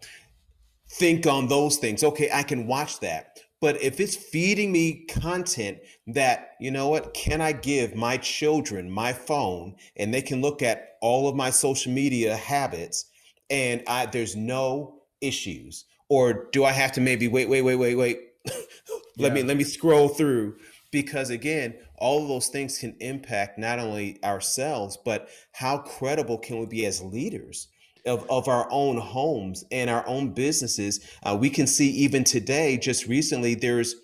think 0.91 1.27
on 1.27 1.49
those 1.49 1.79
things 1.79 2.05
okay 2.05 2.29
i 2.35 2.43
can 2.43 2.67
watch 2.67 3.01
that 3.01 3.39
but 3.61 3.81
if 3.83 4.01
it's 4.01 4.17
feeding 4.17 4.71
me 4.73 5.05
content 5.07 5.79
that 6.07 6.51
you 6.61 6.71
know 6.71 6.89
what 6.89 7.15
can 7.15 7.41
i 7.41 7.53
give 7.53 7.95
my 7.95 8.17
children 8.17 8.91
my 8.91 9.13
phone 9.13 9.75
and 9.97 10.13
they 10.13 10.23
can 10.23 10.41
look 10.41 10.63
at 10.63 10.97
all 11.01 11.29
of 11.29 11.37
my 11.37 11.51
social 11.51 11.93
media 11.93 12.37
habits 12.37 13.07
and 13.51 13.83
i 13.87 14.07
there's 14.07 14.37
no 14.37 14.97
issues? 15.21 15.85
Or 16.09 16.49
do 16.53 16.65
i 16.65 16.73
have 16.73 16.93
to 16.93 17.01
maybe 17.01 17.29
wait 17.29 17.49
wait 17.49 17.63
wait 17.63 17.77
wait 17.77 17.95
wait 17.95 18.21
let 18.47 19.29
yeah. 19.29 19.31
me 19.31 19.43
let 19.43 19.57
me 19.57 19.65
scroll 19.65 20.09
through? 20.09 20.57
Because 20.93 21.31
again 21.31 21.75
all 21.97 22.23
of 22.23 22.29
those 22.29 22.49
things 22.49 22.79
can 22.79 22.97
impact 23.01 23.59
not 23.59 23.79
only 23.79 24.23
ourselves 24.23 24.97
but 25.05 25.29
how 25.53 25.79
credible 25.79 26.39
can 26.39 26.59
we 26.59 26.67
be 26.67 26.87
as 26.87 27.03
leaders 27.03 27.69
of, 28.07 28.29
of 28.31 28.49
our 28.49 28.67
own 28.71 28.97
homes 28.99 29.65
and 29.71 29.91
our 29.91 30.07
own 30.07 30.31
businesses 30.31 31.01
uh, 31.25 31.37
we 31.39 31.51
can 31.51 31.67
see 31.67 31.91
even 31.91 32.25
today 32.25 32.77
just 32.77 33.07
recently 33.07 33.55
there's 33.55 33.95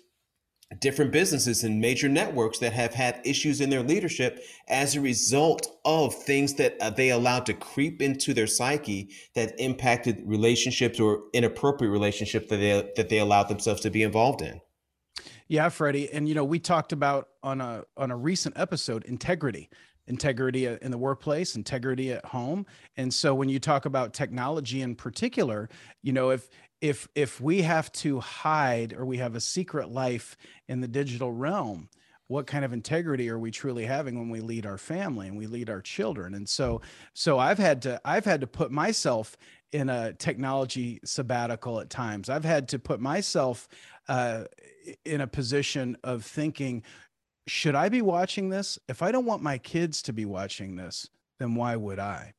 different 0.79 1.11
businesses 1.11 1.63
and 1.63 1.79
major 1.79 2.09
networks 2.09 2.59
that 2.59 2.73
have 2.73 2.93
had 2.93 3.19
issues 3.23 3.61
in 3.61 3.69
their 3.69 3.83
leadership 3.83 4.43
as 4.67 4.95
a 4.95 5.01
result 5.01 5.67
of 5.85 6.13
things 6.13 6.53
that 6.55 6.75
uh, 6.81 6.89
they 6.89 7.09
allowed 7.09 7.45
to 7.45 7.53
creep 7.53 8.01
into 8.01 8.33
their 8.33 8.47
psyche 8.47 9.09
that 9.35 9.53
impacted 9.59 10.21
relationships 10.25 10.99
or 10.99 11.23
inappropriate 11.33 11.91
relationships 11.91 12.49
that 12.49 12.57
they 12.57 12.91
that 12.95 13.09
they 13.09 13.19
allowed 13.19 13.47
themselves 13.47 13.81
to 13.81 13.89
be 13.89 14.03
involved 14.03 14.41
in. 14.41 14.59
Yeah, 15.47 15.69
Freddie, 15.69 16.11
and 16.11 16.27
you 16.27 16.35
know 16.35 16.43
we 16.43 16.59
talked 16.59 16.91
about 16.91 17.29
on 17.43 17.61
a 17.61 17.83
on 17.97 18.11
a 18.11 18.17
recent 18.17 18.57
episode 18.57 19.03
integrity 19.05 19.69
integrity 20.07 20.65
in 20.65 20.91
the 20.91 20.97
workplace 20.97 21.55
integrity 21.55 22.11
at 22.11 22.25
home. 22.25 22.65
And 22.97 23.13
so 23.13 23.33
when 23.33 23.49
you 23.49 23.59
talk 23.59 23.85
about 23.85 24.13
technology 24.13 24.81
in 24.81 24.95
particular 24.95 25.69
you 26.01 26.13
know 26.13 26.29
if 26.29 26.49
if 26.81 27.07
if 27.15 27.39
we 27.39 27.61
have 27.61 27.91
to 27.93 28.19
hide 28.19 28.93
or 28.93 29.05
we 29.05 29.17
have 29.17 29.35
a 29.35 29.41
secret 29.41 29.89
life 29.89 30.35
in 30.67 30.81
the 30.81 30.87
digital 30.87 31.31
realm 31.31 31.89
what 32.27 32.47
kind 32.47 32.65
of 32.65 32.73
integrity 32.73 33.29
are 33.29 33.37
we 33.37 33.51
truly 33.51 33.85
having 33.85 34.17
when 34.17 34.29
we 34.29 34.39
lead 34.39 34.65
our 34.65 34.77
family 34.77 35.27
and 35.27 35.37
we 35.37 35.45
lead 35.45 35.69
our 35.69 35.81
children? 35.81 36.33
And 36.33 36.47
so 36.47 36.81
so 37.13 37.37
i've 37.39 37.59
had 37.59 37.81
to 37.83 38.01
i've 38.05 38.25
had 38.25 38.41
to 38.41 38.47
put 38.47 38.71
myself 38.71 39.37
in 39.73 39.89
a 39.89 40.13
technology 40.13 40.99
sabbatical 41.03 41.79
at 41.79 41.89
times. 41.89 42.29
I've 42.29 42.45
had 42.45 42.69
to 42.69 42.79
put 42.79 42.99
myself 42.99 43.67
uh, 44.07 44.43
in 45.03 45.19
a 45.21 45.27
position 45.27 45.97
of 46.03 46.23
thinking 46.23 46.83
should 47.47 47.75
i 47.75 47.89
be 47.89 48.01
watching 48.01 48.49
this 48.49 48.79
if 48.87 49.01
i 49.01 49.11
don't 49.11 49.25
want 49.25 49.41
my 49.41 49.57
kids 49.57 50.01
to 50.01 50.13
be 50.13 50.25
watching 50.25 50.75
this 50.75 51.09
then 51.39 51.55
why 51.55 51.75
would 51.75 51.99
i 51.99 52.33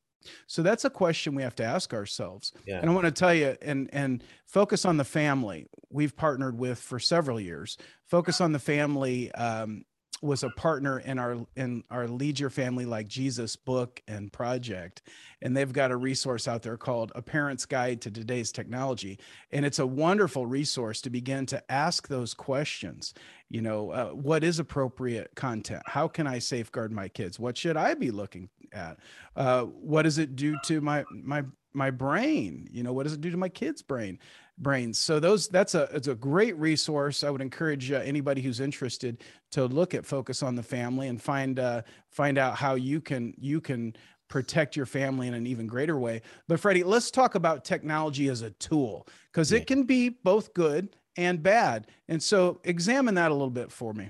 so 0.46 0.62
that's 0.62 0.84
a 0.84 0.90
question 0.90 1.34
we 1.34 1.42
have 1.42 1.56
to 1.56 1.64
ask 1.64 1.92
ourselves. 1.92 2.52
Yeah. 2.66 2.80
And 2.80 2.90
I 2.90 2.94
want 2.94 3.06
to 3.06 3.12
tell 3.12 3.34
you 3.34 3.56
and 3.62 3.90
and 3.92 4.23
focus 4.46 4.84
on 4.84 4.96
the 4.96 5.04
family. 5.04 5.66
We've 5.90 6.16
partnered 6.16 6.58
with 6.58 6.78
for 6.78 6.99
several 6.99 7.40
years. 7.40 7.76
Focus 8.06 8.40
on 8.40 8.52
the 8.52 8.58
family 8.58 9.30
um, 9.32 9.84
was 10.23 10.42
a 10.42 10.50
partner 10.50 10.99
in 11.00 11.18
our 11.18 11.37
in 11.54 11.84
our 11.90 12.08
lead 12.08 12.40
your 12.40 12.49
family 12.49 12.87
like 12.87 13.06
jesus 13.06 13.56
book 13.56 14.00
and 14.08 14.32
project 14.32 15.02
and 15.42 15.56
they've 15.56 15.73
got 15.73 15.90
a 15.90 15.96
resource 15.96 16.49
out 16.49 16.62
there 16.62 16.78
called 16.78 17.12
a 17.14 17.20
parent's 17.20 17.66
guide 17.66 18.00
to 18.00 18.11
today's 18.11 18.50
technology 18.50 19.18
and 19.50 19.66
it's 19.66 19.78
a 19.78 19.87
wonderful 19.87 20.46
resource 20.46 21.00
to 21.02 21.11
begin 21.11 21.44
to 21.44 21.62
ask 21.70 22.08
those 22.08 22.32
questions 22.32 23.12
you 23.54 23.62
know 23.62 23.92
uh, 23.92 24.08
what 24.08 24.42
is 24.42 24.58
appropriate 24.58 25.30
content? 25.37 25.82
How 25.87 26.08
can 26.08 26.26
i 26.26 26.40
safeguard 26.40 26.90
my 26.90 27.06
kids? 27.06 27.38
What 27.38 27.56
should 27.56 27.76
i 27.76 27.94
be 27.94 28.11
looking 28.11 28.49
at? 28.73 28.99
Uh, 29.37 29.62
what 29.62 30.02
does 30.02 30.18
it 30.18 30.34
do 30.34 30.56
to 30.64 30.80
my 30.80 31.04
my 31.11 31.44
my 31.73 31.92
brain? 31.92 32.68
You 32.73 32.82
know 32.82 32.92
what 32.92 33.04
does 33.04 33.12
it 33.12 33.20
do 33.20 33.30
to 33.30 33.37
my 33.37 33.49
kids 33.49 33.80
brain 33.80 34.18
brains? 34.58 34.99
So 34.99 35.20
those 35.20 35.46
that's 35.46 35.76
a 35.76 35.88
it's 35.92 36.08
a 36.08 36.16
great 36.16 36.58
resource. 36.58 37.23
I 37.23 37.30
would 37.30 37.40
encourage 37.40 37.92
uh, 37.92 38.00
anybody 38.04 38.42
who's 38.42 38.58
interested 38.58 39.23
to 39.52 39.66
look 39.66 39.94
at 39.94 40.04
focus 40.04 40.42
on 40.42 40.56
the 40.56 40.62
family 40.64 41.06
and 41.06 41.23
find 41.23 41.61
uh, 41.61 41.82
find 42.11 42.38
out 42.38 42.56
how 42.56 42.75
you 42.75 43.00
can 43.00 43.34
you 43.38 43.61
can 43.61 43.94
protect 44.26 44.75
your 44.75 44.87
family 44.87 45.28
in 45.28 45.34
an 45.34 45.46
even 45.46 45.68
greater 45.68 45.96
way. 45.96 46.23
But 46.49 46.58
freddie 46.58 46.82
let's 46.82 47.12
talk 47.12 47.37
about 47.37 47.64
technology 47.64 48.26
as 48.26 48.42
a 48.42 48.50
tool 48.50 49.06
because 49.30 49.52
it 49.52 49.68
can 49.68 49.84
be 49.84 50.08
both 50.08 50.54
good 50.54 50.96
and 51.16 51.42
bad 51.42 51.87
and 52.09 52.23
so 52.23 52.61
examine 52.64 53.14
that 53.14 53.30
a 53.30 53.35
little 53.35 53.50
bit 53.50 53.71
for 53.71 53.92
me 53.92 54.09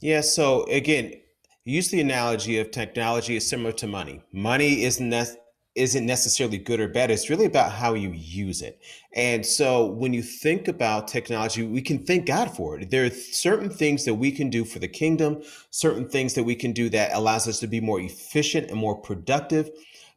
yeah 0.00 0.20
so 0.20 0.64
again 0.64 1.12
use 1.64 1.90
the 1.90 2.00
analogy 2.00 2.58
of 2.58 2.70
technology 2.70 3.36
is 3.36 3.48
similar 3.48 3.72
to 3.72 3.86
money 3.86 4.22
money 4.32 4.82
isn't 4.84 5.10
isn't 5.76 6.04
necessarily 6.04 6.58
good 6.58 6.80
or 6.80 6.88
bad. 6.88 7.10
It's 7.10 7.30
really 7.30 7.46
about 7.46 7.70
how 7.70 7.94
you 7.94 8.10
use 8.10 8.60
it. 8.60 8.80
And 9.14 9.44
so 9.46 9.86
when 9.86 10.12
you 10.12 10.22
think 10.22 10.66
about 10.66 11.06
technology, 11.06 11.62
we 11.62 11.80
can 11.80 12.04
thank 12.04 12.26
God 12.26 12.54
for 12.54 12.78
it. 12.78 12.90
There 12.90 13.04
are 13.04 13.10
certain 13.10 13.70
things 13.70 14.04
that 14.04 14.14
we 14.14 14.32
can 14.32 14.50
do 14.50 14.64
for 14.64 14.80
the 14.80 14.88
kingdom, 14.88 15.42
certain 15.70 16.08
things 16.08 16.34
that 16.34 16.44
we 16.44 16.56
can 16.56 16.72
do 16.72 16.88
that 16.90 17.14
allows 17.14 17.46
us 17.46 17.60
to 17.60 17.68
be 17.68 17.80
more 17.80 18.00
efficient 18.00 18.70
and 18.70 18.78
more 18.78 18.96
productive. 18.96 19.70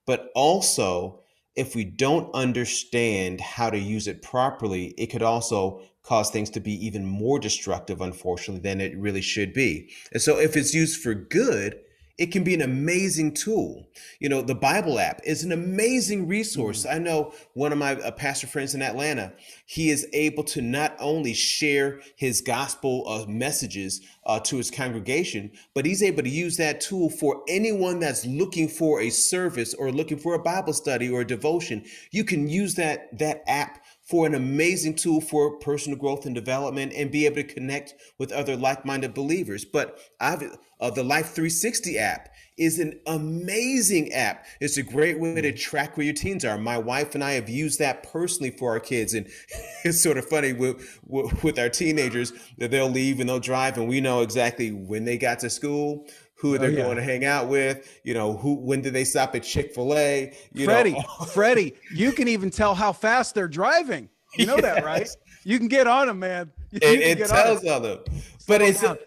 But 0.08 0.32
also, 0.34 1.23
if 1.56 1.76
we 1.76 1.84
don't 1.84 2.34
understand 2.34 3.42
how 3.42 3.70
to 3.70 3.78
use 3.78 4.08
it 4.08 4.22
properly, 4.22 4.88
it 4.98 5.08
could 5.08 5.22
also 5.22 5.82
cause 6.04 6.30
things 6.30 6.50
to 6.50 6.60
be 6.60 6.86
even 6.86 7.06
more 7.06 7.40
destructive, 7.40 8.02
unfortunately, 8.02 8.62
than 8.62 8.82
it 8.82 8.98
really 8.98 9.22
should 9.22 9.54
be. 9.54 9.90
And 10.12 10.22
so 10.22 10.38
if 10.38 10.58
it's 10.58 10.74
used 10.74 11.02
for 11.02 11.14
good, 11.14 11.80
it 12.20 12.28
can 12.28 12.44
be 12.44 12.54
an 12.54 12.62
amazing 12.62 13.34
tool. 13.34 13.88
You 14.20 14.30
know, 14.30 14.44
the 14.44 14.54
Bible 14.54 15.00
app 15.00 15.20
is 15.26 15.44
an 15.44 15.52
amazing 15.52 16.28
resource. 16.28 16.86
Mm-hmm. 16.86 16.96
I 16.96 17.00
know 17.00 17.34
one 17.54 17.72
of 17.72 17.80
my 17.80 17.96
uh, 17.96 18.12
pastor 18.12 18.46
friends 18.46 18.76
in 18.76 18.84
Atlanta, 18.84 19.34
he 19.66 19.90
is 19.90 20.08
able 20.14 20.44
to 20.46 20.62
not 20.62 20.96
only 21.00 21.34
share 21.34 22.02
his 22.16 22.42
gospel 22.42 23.06
uh, 23.08 23.26
messages 23.28 24.02
uh, 24.26 24.40
to 24.42 24.58
his 24.58 24.70
congregation, 24.70 25.52
but 25.74 25.86
he's 25.86 26.04
able 26.04 26.22
to 26.22 26.30
use 26.30 26.56
that 26.58 26.82
tool 26.82 27.10
for 27.10 27.42
anyone 27.48 28.00
that's 28.00 28.26
looking 28.26 28.68
for 28.68 29.02
a 29.02 29.10
service 29.10 29.74
or 29.74 29.92
looking 29.92 30.20
for 30.20 30.36
a 30.36 30.44
Bible 30.44 30.74
study 30.74 31.10
or 31.10 31.22
a 31.22 31.28
devotion. 31.28 31.84
You 32.12 32.24
can 32.24 32.48
use 32.48 32.76
that 32.76 33.18
that 33.18 33.44
app 33.48 33.83
for 34.14 34.28
an 34.28 34.36
amazing 34.36 34.94
tool 34.94 35.20
for 35.20 35.58
personal 35.58 35.98
growth 35.98 36.28
and 36.28 36.36
development 36.36 36.94
and 36.96 37.10
be 37.10 37.26
able 37.26 37.38
to 37.38 37.44
connect 37.44 37.96
with 38.20 38.32
other 38.32 38.56
like-minded 38.56 39.12
believers. 39.12 39.66
But 39.66 39.98
I've, 40.20 40.44
uh, 40.80 40.92
the 40.92 41.02
Life 41.02 41.30
360 41.30 41.98
app 41.98 42.30
is 42.56 42.78
an 42.78 43.00
amazing 43.08 44.14
app. 44.14 44.46
It's 44.62 44.78
a 44.78 44.84
great 44.84 45.20
way 45.20 45.42
to 45.42 45.52
track 45.52 45.98
where 45.98 46.06
your 46.06 46.14
teens 46.14 46.46
are. 46.46 46.60
My 46.60 46.78
wife 46.78 47.16
and 47.16 47.24
I 47.24 47.32
have 47.32 47.50
used 47.50 47.80
that 47.80 48.04
personally 48.04 48.52
for 48.52 48.70
our 48.70 48.80
kids, 48.80 49.16
and 49.16 49.26
it's 49.84 50.00
sort 50.00 50.20
of 50.20 50.28
funny 50.28 50.54
with 50.54 51.00
with 51.42 51.58
our 51.58 51.70
teenagers 51.70 52.34
that 52.60 52.70
they'll 52.70 52.92
leave 52.92 53.20
and 53.20 53.28
they'll 53.28 53.40
drive, 53.40 53.80
and 53.80 53.88
we 53.88 54.00
know 54.00 54.22
exactly 54.22 54.72
when 54.72 55.06
they 55.06 55.18
got 55.18 55.40
to 55.40 55.50
school, 55.50 56.06
who 56.44 56.56
oh, 56.56 56.58
they're 56.58 56.72
oh, 56.72 56.74
yeah. 56.74 56.84
going 56.84 56.98
to 56.98 57.04
hang 57.04 57.24
out 57.24 57.48
with, 57.48 58.02
you 58.04 58.14
know, 58.14 58.36
who 58.36 58.56
when 58.56 58.82
did 58.82 58.92
they 58.92 59.06
stop 59.06 59.34
at 59.34 59.44
Chick-fil-A? 59.44 60.34
You 60.52 60.66
Freddie, 60.66 60.92
know. 60.92 61.02
Freddie, 61.28 61.74
you 61.96 62.12
can 62.12 62.28
even 62.28 62.50
tell 62.50 62.76
how 62.76 62.92
fast 62.92 63.34
they're 63.34 63.48
driving. 63.48 64.10
You 64.38 64.48
know 64.48 64.56
yes. 64.56 64.64
that, 64.64 64.84
right? 64.84 65.10
You 65.46 65.58
can 65.58 65.70
get 65.70 65.88
on 65.88 66.08
them, 66.08 66.20
man. 66.20 66.52
You 66.72 66.80
it, 66.82 67.20
it 67.20 67.28
tells 67.28 67.64
on 67.66 67.84
them. 67.84 68.00
But 68.48 68.62
Slow 68.62 68.94
it's 68.94 69.04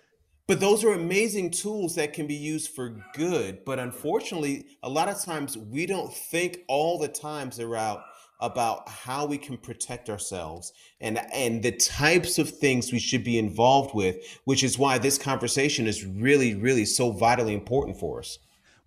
but 0.47 0.61
those 0.61 0.85
are 0.85 0.93
amazing 0.93 1.51
tools 1.51 1.97
that 1.97 2.13
can 2.13 2.29
be 2.29 2.35
used 2.35 2.71
for 2.71 2.97
good. 3.13 3.65
But 3.65 3.81
unfortunately, 3.81 4.67
a 4.85 4.89
lot 4.89 5.09
of 5.09 5.21
times 5.21 5.59
we 5.59 5.85
don't 5.85 6.15
think 6.15 6.61
all 6.69 6.99
the 6.99 7.09
times 7.09 7.59
about 7.59 8.05
about 8.41 8.89
how 8.89 9.25
we 9.27 9.39
can 9.39 9.57
protect 9.57 10.11
ourselves 10.11 10.73
and 11.01 11.19
and 11.33 11.63
the 11.63 11.73
types 11.73 12.39
of 12.39 12.51
things 12.51 12.93
we 12.93 12.99
should 12.99 13.25
be 13.25 13.39
involved 13.39 13.95
with 13.95 14.17
which 14.45 14.63
is 14.63 14.79
why 14.79 14.99
this 14.99 15.17
conversation 15.17 15.87
is 15.87 16.05
really 16.05 16.55
really 16.55 16.85
so 16.85 17.11
vitally 17.11 17.55
important 17.55 17.99
for 17.99 18.19
us 18.19 18.39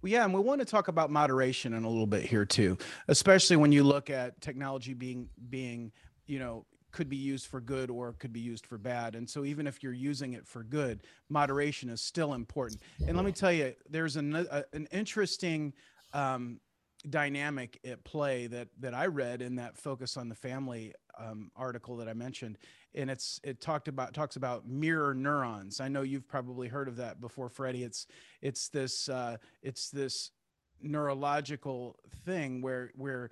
well, 0.01 0.11
yeah, 0.13 0.23
and 0.23 0.33
we 0.33 0.39
want 0.39 0.61
to 0.61 0.65
talk 0.65 0.87
about 0.87 1.11
moderation 1.11 1.73
in 1.73 1.83
a 1.83 1.89
little 1.89 2.07
bit 2.07 2.23
here 2.23 2.45
too, 2.45 2.77
especially 3.09 3.57
when 3.57 3.73
you 3.73 3.83
look 3.83 4.09
at 4.09 4.39
technology 4.39 4.93
being 4.93 5.27
being 5.49 5.91
you 6.25 6.39
know 6.39 6.65
could 6.91 7.09
be 7.09 7.17
used 7.17 7.47
for 7.47 7.61
good 7.61 7.89
or 7.89 8.13
could 8.13 8.33
be 8.33 8.39
used 8.39 8.65
for 8.65 8.77
bad. 8.77 9.15
And 9.15 9.29
so 9.29 9.45
even 9.45 9.67
if 9.67 9.83
you're 9.83 9.93
using 9.93 10.33
it 10.33 10.47
for 10.47 10.63
good, 10.63 11.01
moderation 11.29 11.89
is 11.89 12.01
still 12.01 12.33
important. 12.33 12.81
And 13.05 13.15
let 13.15 13.25
me 13.25 13.31
tell 13.31 13.51
you, 13.51 13.73
there's 13.89 14.15
an, 14.15 14.35
a, 14.35 14.63
an 14.73 14.87
interesting 14.91 15.73
um, 16.13 16.59
dynamic 17.07 17.79
at 17.85 18.03
play 18.03 18.47
that 18.47 18.67
that 18.79 18.93
I 18.93 19.07
read 19.07 19.41
in 19.41 19.55
that 19.55 19.77
focus 19.77 20.17
on 20.17 20.29
the 20.29 20.35
family 20.35 20.93
um, 21.17 21.51
article 21.55 21.97
that 21.97 22.07
I 22.07 22.13
mentioned, 22.13 22.57
and 22.93 23.09
it's 23.09 23.39
it 23.43 23.61
talked 23.61 23.87
about 23.87 24.13
talks 24.13 24.35
about 24.35 24.67
mirror 24.67 25.13
neurons. 25.13 25.79
I 25.79 25.87
know 25.87 26.01
you've 26.01 26.27
probably 26.27 26.67
heard 26.67 26.87
of 26.87 26.97
that 26.97 27.21
before, 27.21 27.49
Freddie. 27.49 27.83
It's 27.83 28.07
it's 28.41 28.69
this 28.69 29.09
uh, 29.09 29.37
it's 29.61 29.89
this 29.89 30.31
neurological 30.81 31.97
thing 32.25 32.61
where 32.61 32.91
where 32.95 33.29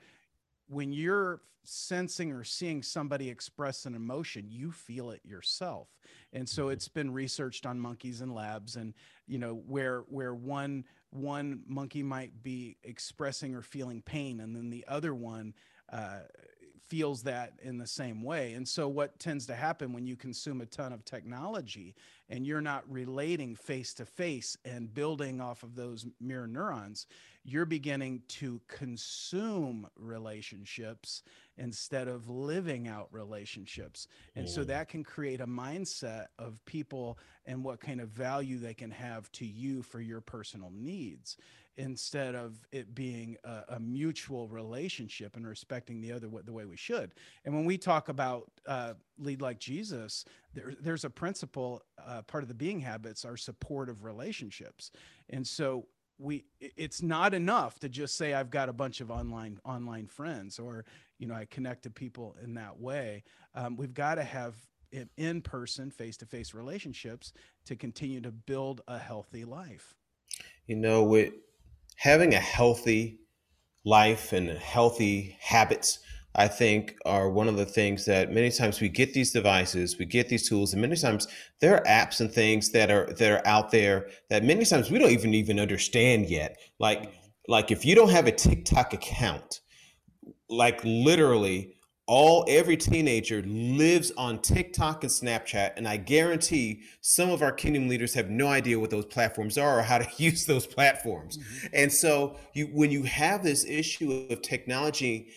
when 0.68 0.92
you're 0.92 1.42
sensing 1.64 2.32
or 2.32 2.46
seeing 2.46 2.82
somebody 2.82 3.30
express 3.30 3.86
an 3.86 3.94
emotion 3.94 4.46
you 4.48 4.72
feel 4.72 5.12
it 5.12 5.20
yourself 5.26 5.90
and 6.32 6.48
so 6.48 6.64
mm-hmm. 6.64 6.72
it's 6.72 6.88
been 6.88 7.12
researched 7.12 7.66
on 7.66 7.78
monkeys 7.78 8.22
in 8.22 8.34
labs 8.34 8.78
and 8.78 8.94
you 9.28 9.38
know 9.38 9.54
where 9.68 10.00
where 10.08 10.34
one 10.34 10.86
one 11.12 11.62
monkey 11.68 12.04
might 12.04 12.44
be 12.44 12.78
expressing 12.84 13.56
or 13.56 13.62
feeling 13.62 14.02
pain 14.02 14.40
and 14.40 14.56
then 14.56 14.70
the 14.70 14.86
other 14.88 15.16
one 15.16 15.54
uh, 15.92 16.20
feels 16.88 17.24
that 17.24 17.54
in 17.62 17.78
the 17.78 17.88
same 17.88 18.24
way. 18.24 18.54
And 18.54 18.68
so, 18.68 18.88
what 18.88 19.20
tends 19.20 19.46
to 19.48 19.56
happen 19.56 19.94
when 19.94 20.08
you 20.08 20.16
consume 20.16 20.62
a 20.62 20.66
ton 20.66 20.94
of 20.94 21.04
technology 21.06 21.96
and 22.30 22.46
you're 22.46 22.62
not 22.62 22.90
relating 22.90 23.56
face 23.56 23.94
to 23.96 24.06
face 24.06 24.58
and 24.66 24.94
building 24.94 25.42
off 25.42 25.64
of 25.64 25.76
those 25.76 26.06
mirror 26.20 26.48
neurons, 26.48 27.08
you're 27.48 27.66
beginning 27.66 28.22
to 28.28 28.60
consume 28.68 29.88
relationships 29.96 31.24
instead 31.58 32.10
of 32.10 32.30
living 32.30 32.90
out 32.90 33.08
relationships. 33.12 34.08
And 34.36 34.48
so, 34.48 34.66
that 34.66 34.90
can 34.90 35.04
create 35.04 35.40
a 35.40 35.48
mindset 35.48 36.26
of 36.38 36.64
people 36.66 37.18
and 37.46 37.64
what 37.64 37.80
kind 37.80 38.02
of 38.02 38.10
value 38.10 38.60
they 38.60 38.74
can 38.74 38.92
have 38.92 39.32
to 39.32 39.46
you 39.46 39.82
for 39.82 40.02
your 40.02 40.20
personal 40.20 40.72
needs 40.76 41.38
instead 41.78 42.36
of 42.36 42.68
it 42.72 42.94
being 42.96 43.38
a, 43.44 43.76
a, 43.76 43.80
mutual 43.80 44.48
relationship 44.48 45.36
and 45.36 45.48
respecting 45.48 46.02
the 46.02 46.12
other 46.12 46.28
the 46.44 46.52
way 46.52 46.66
we 46.66 46.76
should. 46.76 47.14
And 47.46 47.54
when 47.54 47.66
we 47.66 47.78
talk 47.78 48.10
about 48.10 48.50
uh, 48.66 48.94
lead 49.20 49.42
like 49.42 49.60
Jesus, 49.60 50.26
there, 50.54 50.74
there's 50.82 51.06
a 51.06 51.10
principle. 51.10 51.84
Uh, 52.04 52.24
part 52.24 52.44
of 52.44 52.48
the 52.48 52.56
being 52.56 52.80
habits 52.80 53.24
are 53.24 53.38
supportive 53.38 54.04
relationships, 54.04 54.92
and 55.30 55.46
so 55.46 55.86
we 56.20 56.46
it's 56.60 57.02
not 57.02 57.34
enough 57.34 57.80
to 57.80 57.90
just 57.90 58.18
say 58.18 58.34
I've 58.34 58.50
got 58.50 58.70
a 58.70 58.74
bunch 58.74 59.02
of 59.02 59.12
online 59.12 59.60
online 59.64 60.08
friends 60.08 60.58
or 60.60 60.86
you 61.20 61.28
know 61.28 61.36
I 61.36 61.46
connect 61.46 61.84
to 61.84 61.90
people 61.90 62.36
in 62.44 62.56
that 62.56 62.80
way. 62.80 63.24
Um, 63.54 63.76
we've 63.78 63.94
got 63.94 64.16
to 64.16 64.24
have 64.24 64.56
in 65.18 65.42
person, 65.42 65.92
face 65.92 66.18
to 66.18 66.26
face 66.26 66.54
relationships 66.54 67.34
to 67.66 67.76
continue 67.76 68.22
to 68.22 68.32
build 68.32 68.82
a 68.88 68.98
healthy 68.98 69.46
life. 69.46 69.96
You 70.66 70.76
know, 70.76 71.04
with 71.04 71.34
having 71.96 72.34
a 72.34 72.40
healthy 72.40 73.20
life 73.84 74.34
and 74.34 74.50
healthy 74.50 75.38
habits 75.40 76.00
i 76.38 76.48
think 76.48 76.96
are 77.06 77.30
one 77.30 77.48
of 77.48 77.58
the 77.58 77.66
things 77.66 78.06
that 78.06 78.32
many 78.32 78.50
times 78.50 78.80
we 78.80 78.90
get 78.90 79.14
these 79.14 79.32
devices 79.32 79.98
we 79.98 80.06
get 80.06 80.30
these 80.30 80.48
tools 80.48 80.74
and 80.74 80.82
many 80.82 80.96
times 80.96 81.28
there 81.60 81.76
are 81.76 81.84
apps 81.86 82.20
and 82.20 82.32
things 82.32 82.72
that 82.72 82.92
are 82.92 83.12
that 83.14 83.32
are 83.32 83.48
out 83.48 83.72
there 83.72 84.10
that 84.30 84.44
many 84.44 84.64
times 84.66 84.92
we 84.92 85.00
don't 85.00 85.12
even 85.12 85.34
even 85.34 85.60
understand 85.60 86.30
yet. 86.30 86.58
Like 86.80 87.12
like 87.48 87.72
if 87.72 87.86
you 87.86 87.96
don't 87.96 88.10
have 88.10 88.28
a 88.28 88.32
tiktok 88.32 88.94
account 88.94 89.62
like 90.50 90.80
literally 90.84 91.74
all 92.08 92.46
every 92.48 92.78
teenager 92.78 93.44
lives 93.44 94.14
on 94.18 94.42
TikTok 94.42 95.04
and 95.04 95.12
Snapchat, 95.12 95.74
and 95.76 95.86
I 95.86 95.98
guarantee 95.98 96.84
some 97.02 97.30
of 97.30 97.42
our 97.42 97.52
kingdom 97.52 97.90
leaders 97.90 98.14
have 98.14 98.30
no 98.30 98.48
idea 98.48 98.80
what 98.80 98.90
those 98.90 99.06
platforms 99.06 99.58
are 99.58 99.80
or 99.80 99.82
how 99.82 99.98
to 99.98 100.08
use 100.24 100.46
those 100.46 100.66
platforms. 100.66 101.38
Mm-hmm. 101.38 101.68
And 101.74 101.92
so, 101.92 102.38
you 102.54 102.68
when 102.68 102.92
you 102.92 103.04
have 103.04 103.44
this 103.44 103.66
issue 103.66 104.28
of 104.30 104.42
technology 104.42 105.30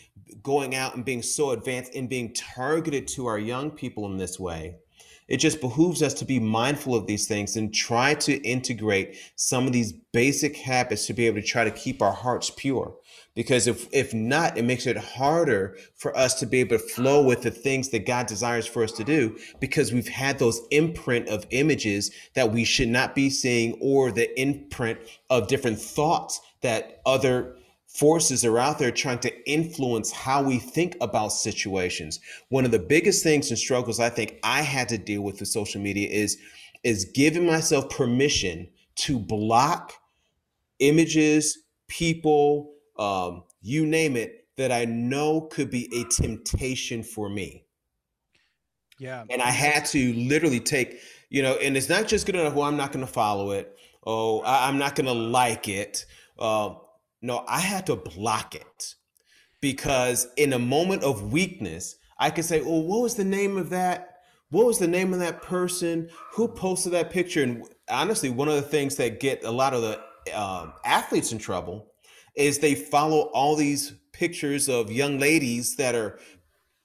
going 0.43 0.77
out 0.77 0.95
and 0.95 1.05
being 1.05 1.23
so 1.23 1.50
advanced 1.50 1.95
and 1.97 2.09
being 2.09 2.33
targeted 2.35 3.09
to 3.09 3.26
our 3.26 3.39
young 3.39 3.73
people 3.73 4.06
in 4.06 4.17
this 4.17 4.39
way, 4.39 4.76
it 5.26 5.39
just 5.39 5.61
behooves 5.61 6.02
us 6.02 6.15
to 6.15 6.25
be 6.25 6.39
mindful 6.39 6.95
of 6.95 7.06
these 7.06 7.26
things 7.26 7.56
and 7.56 7.75
try 7.75 8.15
to 8.15 8.35
integrate 8.43 9.17
some 9.35 9.67
of 9.67 9.73
these 9.73 9.93
basic 10.13 10.56
habits 10.56 11.06
to 11.06 11.15
be 11.15 11.26
able 11.26 11.41
to 11.41 11.47
try 11.47 11.65
to 11.65 11.71
keep 11.71 12.00
our 12.00 12.13
hearts 12.13 12.50
pure 12.56 12.95
because 13.34 13.66
if 13.66 13.86
if 13.93 14.12
not 14.12 14.56
it 14.56 14.64
makes 14.64 14.86
it 14.86 14.97
harder 14.97 15.76
for 15.97 16.16
us 16.16 16.38
to 16.40 16.47
be 16.47 16.60
able 16.60 16.76
to 16.76 16.84
flow 16.84 17.23
with 17.23 17.43
the 17.43 17.50
things 17.50 17.90
that 17.90 18.06
god 18.06 18.26
desires 18.26 18.66
for 18.66 18.82
us 18.82 18.93
to 18.93 19.04
do 19.04 19.36
because 19.60 19.93
we've 19.93 20.08
had 20.08 20.38
those 20.38 20.60
imprint 20.71 21.28
of 21.28 21.47
images 21.50 22.10
that 22.34 22.52
we 22.52 22.64
should 22.64 22.88
not 22.88 23.14
be 23.14 23.30
seeing 23.30 23.76
or 23.80 24.10
the 24.10 24.40
imprint 24.40 24.99
of 25.28 25.49
different 25.49 25.78
thoughts 25.78 26.40
that 26.62 27.00
other 27.06 27.56
forces 27.86 28.45
are 28.45 28.58
out 28.58 28.78
there 28.78 28.93
trying 28.93 29.19
to 29.19 29.50
influence 29.50 30.12
how 30.12 30.40
we 30.40 30.58
think 30.60 30.97
about 31.00 31.32
situations. 31.32 32.21
One 32.49 32.64
of 32.64 32.71
the 32.71 32.78
biggest 32.78 33.25
things 33.25 33.50
and 33.50 33.58
struggles 33.58 33.99
i 33.99 34.08
think 34.08 34.38
i 34.43 34.62
had 34.62 34.88
to 34.90 34.99
deal 34.99 35.23
with 35.23 35.40
with 35.40 35.49
social 35.49 35.80
media 35.80 36.08
is 36.08 36.38
is 36.82 37.04
giving 37.04 37.47
myself 37.47 37.90
permission 37.90 38.69
to 38.95 39.19
block 39.19 39.93
images 40.78 41.58
people 41.88 42.73
um, 43.00 43.45
you 43.63 43.86
name 43.86 44.17
it, 44.17 44.47
that 44.56 44.71
I 44.71 44.84
know 44.84 45.41
could 45.41 45.71
be 45.71 45.89
a 45.93 46.04
temptation 46.04 47.02
for 47.02 47.30
me. 47.30 47.65
Yeah. 48.99 49.25
And 49.30 49.41
I 49.41 49.50
had 49.50 49.86
to 49.86 50.13
literally 50.13 50.60
take, 50.60 51.00
you 51.30 51.43
know, 51.43 51.54
and 51.54 51.76
it's 51.76 51.89
not 51.89 52.06
just 52.06 52.26
good 52.26 52.34
enough, 52.34 52.52
well, 52.52 52.69
I'm 52.69 52.76
not 52.76 52.93
going 52.93 53.04
to 53.04 53.10
follow 53.10 53.52
it. 53.52 53.75
Oh, 54.06 54.41
I, 54.43 54.69
am 54.69 54.78
not 54.78 54.95
going 54.95 55.06
to 55.06 55.15
like 55.15 55.67
it. 55.67 56.04
Uh, 56.39 56.75
no, 57.23 57.43
I 57.49 57.60
had 57.60 57.86
to 57.86 57.97
block 57.97 58.54
it 58.54 58.95
because 59.63 60.28
in 60.36 60.52
a 60.52 60.58
moment 60.58 61.02
of 61.02 61.32
weakness, 61.32 61.97
I 62.19 62.28
could 62.28 62.45
say, 62.45 62.60
well, 62.60 62.82
what 62.82 63.00
was 63.00 63.15
the 63.15 63.25
name 63.25 63.56
of 63.56 63.71
that? 63.71 64.19
What 64.50 64.67
was 64.67 64.78
the 64.78 64.89
name 64.89 65.15
of 65.15 65.21
that 65.21 65.41
person? 65.41 66.10
Who 66.34 66.49
posted 66.49 66.93
that 66.93 67.10
picture? 67.10 67.43
And 67.43 67.65
honestly, 67.89 68.28
one 68.28 68.49
of 68.49 68.56
the 68.56 68.63
things 68.63 68.97
that 68.97 69.21
get 69.21 69.43
a 69.45 69.50
lot 69.50 69.73
of 69.73 69.80
the 69.80 70.39
um, 70.39 70.75
athletes 70.84 71.32
in 71.32 71.39
trouble 71.39 71.90
is 72.34 72.58
they 72.58 72.75
follow 72.75 73.30
all 73.32 73.56
these 73.56 73.93
pictures 74.12 74.69
of 74.69 74.90
young 74.90 75.19
ladies 75.19 75.76
that 75.76 75.95
are 75.95 76.19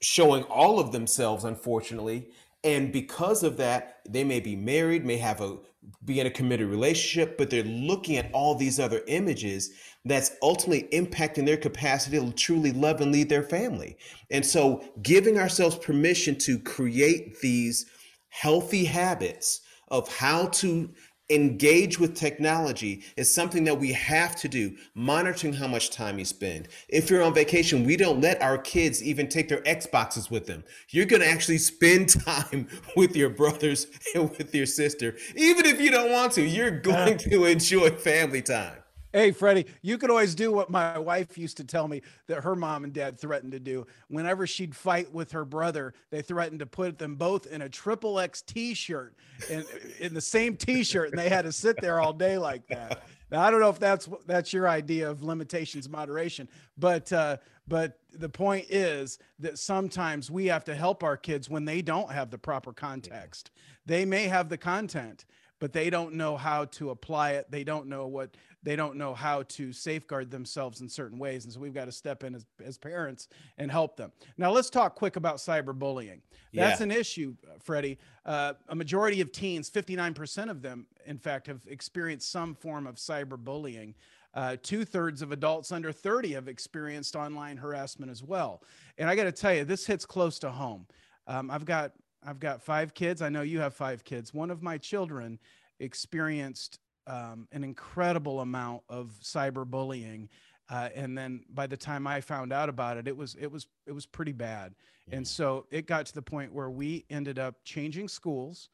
showing 0.00 0.42
all 0.44 0.78
of 0.78 0.92
themselves 0.92 1.44
unfortunately. 1.44 2.28
And 2.64 2.92
because 2.92 3.42
of 3.42 3.56
that 3.58 4.00
they 4.08 4.24
may 4.24 4.40
be 4.40 4.56
married 4.56 5.04
may 5.04 5.18
have 5.18 5.40
a 5.40 5.58
be 6.04 6.18
in 6.18 6.26
a 6.26 6.30
committed 6.30 6.68
relationship 6.68 7.38
but 7.38 7.48
they're 7.48 7.62
looking 7.62 8.16
at 8.16 8.30
all 8.32 8.54
these 8.54 8.80
other 8.80 9.02
images 9.06 9.70
that's 10.04 10.32
ultimately 10.42 10.88
impacting 10.92 11.46
their 11.46 11.56
capacity 11.56 12.18
to 12.18 12.32
truly 12.32 12.72
love 12.72 13.00
and 13.00 13.12
lead 13.12 13.28
their 13.28 13.42
family. 13.42 13.96
And 14.30 14.44
so 14.44 14.84
giving 15.02 15.38
ourselves 15.38 15.76
permission 15.76 16.36
to 16.40 16.58
create 16.58 17.40
these 17.40 17.86
healthy 18.28 18.84
habits 18.84 19.62
of 19.88 20.14
how 20.14 20.46
to 20.46 20.90
engage 21.30 21.98
with 21.98 22.14
technology 22.14 23.02
is 23.16 23.32
something 23.32 23.64
that 23.64 23.78
we 23.78 23.92
have 23.92 24.36
to 24.36 24.48
do 24.48 24.76
monitoring 24.94 25.52
how 25.52 25.66
much 25.66 25.90
time 25.90 26.18
you 26.18 26.24
spend. 26.24 26.68
If 26.88 27.10
you're 27.10 27.22
on 27.22 27.34
vacation 27.34 27.84
we 27.84 27.96
don't 27.96 28.20
let 28.20 28.40
our 28.40 28.58
kids 28.58 29.02
even 29.02 29.28
take 29.28 29.48
their 29.48 29.62
xboxes 29.62 30.30
with 30.30 30.46
them. 30.46 30.62
You're 30.90 31.06
going 31.06 31.22
to 31.22 31.28
actually 31.28 31.58
spend 31.58 32.08
time 32.24 32.68
with 32.96 33.16
your 33.16 33.30
brothers 33.30 33.86
and 34.14 34.30
with 34.30 34.54
your 34.54 34.66
sister 34.66 35.16
even 35.34 35.66
if 35.66 35.80
you 35.80 35.90
don't 35.90 36.12
want 36.12 36.32
to. 36.34 36.42
You're 36.42 36.70
going 36.70 37.18
to 37.18 37.44
enjoy 37.44 37.90
family 37.90 38.42
time 38.42 38.78
Hey, 39.16 39.30
Freddie, 39.30 39.64
you 39.80 39.96
could 39.96 40.10
always 40.10 40.34
do 40.34 40.52
what 40.52 40.68
my 40.68 40.98
wife 40.98 41.38
used 41.38 41.56
to 41.56 41.64
tell 41.64 41.88
me 41.88 42.02
that 42.26 42.44
her 42.44 42.54
mom 42.54 42.84
and 42.84 42.92
dad 42.92 43.18
threatened 43.18 43.52
to 43.52 43.58
do. 43.58 43.86
Whenever 44.08 44.46
she'd 44.46 44.76
fight 44.76 45.10
with 45.10 45.32
her 45.32 45.46
brother, 45.46 45.94
they 46.10 46.20
threatened 46.20 46.58
to 46.58 46.66
put 46.66 46.98
them 46.98 47.14
both 47.14 47.46
in 47.46 47.62
a 47.62 47.68
triple 47.70 48.20
X 48.20 48.42
t 48.42 48.74
shirt 48.74 49.14
in, 49.48 49.64
in 50.00 50.12
the 50.12 50.20
same 50.20 50.54
t 50.54 50.84
shirt, 50.84 51.08
and 51.08 51.18
they 51.18 51.30
had 51.30 51.46
to 51.46 51.52
sit 51.52 51.80
there 51.80 51.98
all 51.98 52.12
day 52.12 52.36
like 52.36 52.66
that. 52.66 53.04
Now, 53.30 53.40
I 53.40 53.50
don't 53.50 53.60
know 53.60 53.70
if 53.70 53.78
that's 53.78 54.06
that's 54.26 54.52
your 54.52 54.68
idea 54.68 55.10
of 55.10 55.22
limitations 55.22 55.88
moderation, 55.88 56.46
but 56.76 57.10
uh, 57.10 57.38
but 57.66 57.98
the 58.12 58.28
point 58.28 58.66
is 58.68 59.18
that 59.38 59.58
sometimes 59.58 60.30
we 60.30 60.44
have 60.48 60.64
to 60.64 60.74
help 60.74 61.02
our 61.02 61.16
kids 61.16 61.48
when 61.48 61.64
they 61.64 61.80
don't 61.80 62.10
have 62.12 62.30
the 62.30 62.36
proper 62.36 62.74
context. 62.74 63.50
They 63.86 64.04
may 64.04 64.24
have 64.24 64.50
the 64.50 64.58
content, 64.58 65.24
but 65.58 65.72
they 65.72 65.88
don't 65.88 66.16
know 66.16 66.36
how 66.36 66.66
to 66.66 66.90
apply 66.90 67.30
it. 67.32 67.50
They 67.50 67.64
don't 67.64 67.86
know 67.86 68.06
what 68.06 68.36
they 68.66 68.74
don't 68.74 68.96
know 68.96 69.14
how 69.14 69.44
to 69.44 69.72
safeguard 69.72 70.28
themselves 70.28 70.80
in 70.80 70.88
certain 70.88 71.20
ways. 71.20 71.44
And 71.44 71.54
so 71.54 71.60
we've 71.60 71.72
got 71.72 71.84
to 71.84 71.92
step 71.92 72.24
in 72.24 72.34
as, 72.34 72.44
as 72.64 72.76
parents 72.76 73.28
and 73.58 73.70
help 73.70 73.96
them. 73.96 74.10
Now, 74.36 74.50
let's 74.50 74.70
talk 74.70 74.96
quick 74.96 75.14
about 75.14 75.36
cyberbullying. 75.36 76.18
That's 76.52 76.80
yeah. 76.80 76.84
an 76.84 76.90
issue, 76.90 77.36
Freddie. 77.62 77.96
Uh, 78.24 78.54
a 78.68 78.74
majority 78.74 79.20
of 79.20 79.30
teens, 79.30 79.70
59% 79.70 80.50
of 80.50 80.62
them, 80.62 80.86
in 81.06 81.16
fact, 81.16 81.46
have 81.46 81.60
experienced 81.68 82.32
some 82.32 82.56
form 82.56 82.88
of 82.88 82.96
cyberbullying. 82.96 83.94
Uh, 84.34 84.56
Two 84.60 84.84
thirds 84.84 85.22
of 85.22 85.30
adults 85.30 85.70
under 85.70 85.92
30 85.92 86.32
have 86.32 86.48
experienced 86.48 87.14
online 87.14 87.58
harassment 87.58 88.10
as 88.10 88.24
well. 88.24 88.64
And 88.98 89.08
I 89.08 89.14
got 89.14 89.24
to 89.24 89.32
tell 89.32 89.54
you, 89.54 89.64
this 89.64 89.86
hits 89.86 90.04
close 90.04 90.40
to 90.40 90.50
home. 90.50 90.86
Um, 91.28 91.52
I've 91.52 91.64
got 91.64 91.92
I've 92.26 92.40
got 92.40 92.60
five 92.60 92.92
kids. 92.94 93.22
I 93.22 93.28
know 93.28 93.42
you 93.42 93.60
have 93.60 93.74
five 93.74 94.02
kids. 94.02 94.34
One 94.34 94.50
of 94.50 94.60
my 94.60 94.78
children 94.78 95.38
experienced 95.78 96.80
um, 97.06 97.48
an 97.52 97.64
incredible 97.64 98.40
amount 98.40 98.82
of 98.88 99.12
cyberbullying. 99.22 100.28
Uh, 100.68 100.88
and 100.94 101.16
then 101.16 101.44
by 101.48 101.66
the 101.66 101.76
time 101.76 102.06
I 102.06 102.20
found 102.20 102.52
out 102.52 102.68
about 102.68 102.96
it, 102.96 103.06
it 103.06 103.16
was 103.16 103.36
it 103.36 103.50
was 103.50 103.66
it 103.86 103.92
was 103.92 104.06
pretty 104.06 104.32
bad. 104.32 104.74
And 105.10 105.24
mm. 105.24 105.28
so 105.28 105.66
it 105.70 105.86
got 105.86 106.06
to 106.06 106.14
the 106.14 106.22
point 106.22 106.52
where 106.52 106.70
we 106.70 107.04
ended 107.08 107.38
up 107.38 107.56
changing 107.64 108.08
schools. 108.08 108.68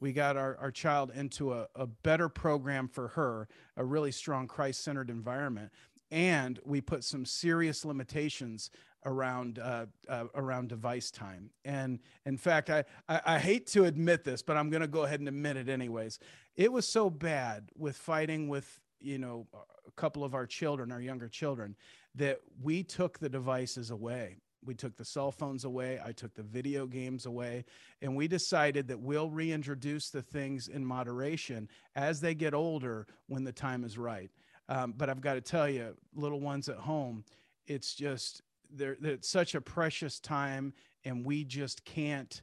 We 0.00 0.12
got 0.12 0.36
our, 0.36 0.56
our 0.58 0.70
child 0.70 1.10
into 1.14 1.52
a, 1.52 1.66
a 1.74 1.86
better 1.86 2.28
program 2.28 2.86
for 2.86 3.08
her, 3.08 3.48
a 3.76 3.84
really 3.84 4.12
strong 4.12 4.46
Christ 4.46 4.84
centered 4.84 5.10
environment. 5.10 5.72
And 6.10 6.60
we 6.64 6.80
put 6.80 7.04
some 7.04 7.24
serious 7.24 7.84
limitations 7.84 8.70
around 9.04 9.58
uh, 9.58 9.86
uh, 10.08 10.24
around 10.34 10.68
device 10.68 11.10
time. 11.10 11.50
And 11.64 12.00
in 12.26 12.36
fact, 12.36 12.70
I, 12.70 12.84
I, 13.08 13.20
I 13.26 13.38
hate 13.38 13.66
to 13.68 13.84
admit 13.84 14.24
this, 14.24 14.42
but 14.42 14.56
I'm 14.56 14.70
going 14.70 14.82
to 14.82 14.88
go 14.88 15.04
ahead 15.04 15.20
and 15.20 15.28
admit 15.28 15.56
it 15.56 15.68
anyways. 15.68 16.18
It 16.56 16.72
was 16.72 16.86
so 16.88 17.08
bad 17.08 17.70
with 17.76 17.96
fighting 17.96 18.48
with 18.48 18.80
you 19.00 19.18
know 19.18 19.46
a 19.86 19.90
couple 19.92 20.24
of 20.24 20.34
our 20.34 20.46
children, 20.46 20.92
our 20.92 21.00
younger 21.00 21.28
children, 21.28 21.76
that 22.14 22.40
we 22.62 22.82
took 22.82 23.18
the 23.18 23.28
devices 23.28 23.90
away. 23.90 24.38
We 24.64 24.74
took 24.74 24.96
the 24.96 25.04
cell 25.04 25.30
phones 25.30 25.64
away. 25.64 26.00
I 26.04 26.12
took 26.12 26.34
the 26.34 26.42
video 26.42 26.86
games 26.86 27.26
away. 27.26 27.64
And 28.02 28.16
we 28.16 28.26
decided 28.26 28.88
that 28.88 28.98
we'll 28.98 29.30
reintroduce 29.30 30.10
the 30.10 30.20
things 30.20 30.68
in 30.68 30.84
moderation 30.84 31.68
as 31.94 32.20
they 32.20 32.34
get 32.34 32.54
older 32.54 33.06
when 33.28 33.44
the 33.44 33.52
time 33.52 33.84
is 33.84 33.96
right. 33.96 34.30
Um, 34.68 34.94
but 34.96 35.08
I've 35.08 35.20
got 35.20 35.34
to 35.34 35.40
tell 35.40 35.68
you, 35.68 35.96
little 36.14 36.40
ones 36.40 36.68
at 36.68 36.76
home, 36.76 37.24
it's 37.66 37.94
just 37.94 38.42
there 38.70 38.96
it's 39.02 39.28
such 39.28 39.54
a 39.54 39.60
precious 39.60 40.20
time 40.20 40.72
and 41.04 41.24
we 41.24 41.44
just 41.44 41.84
can't 41.84 42.42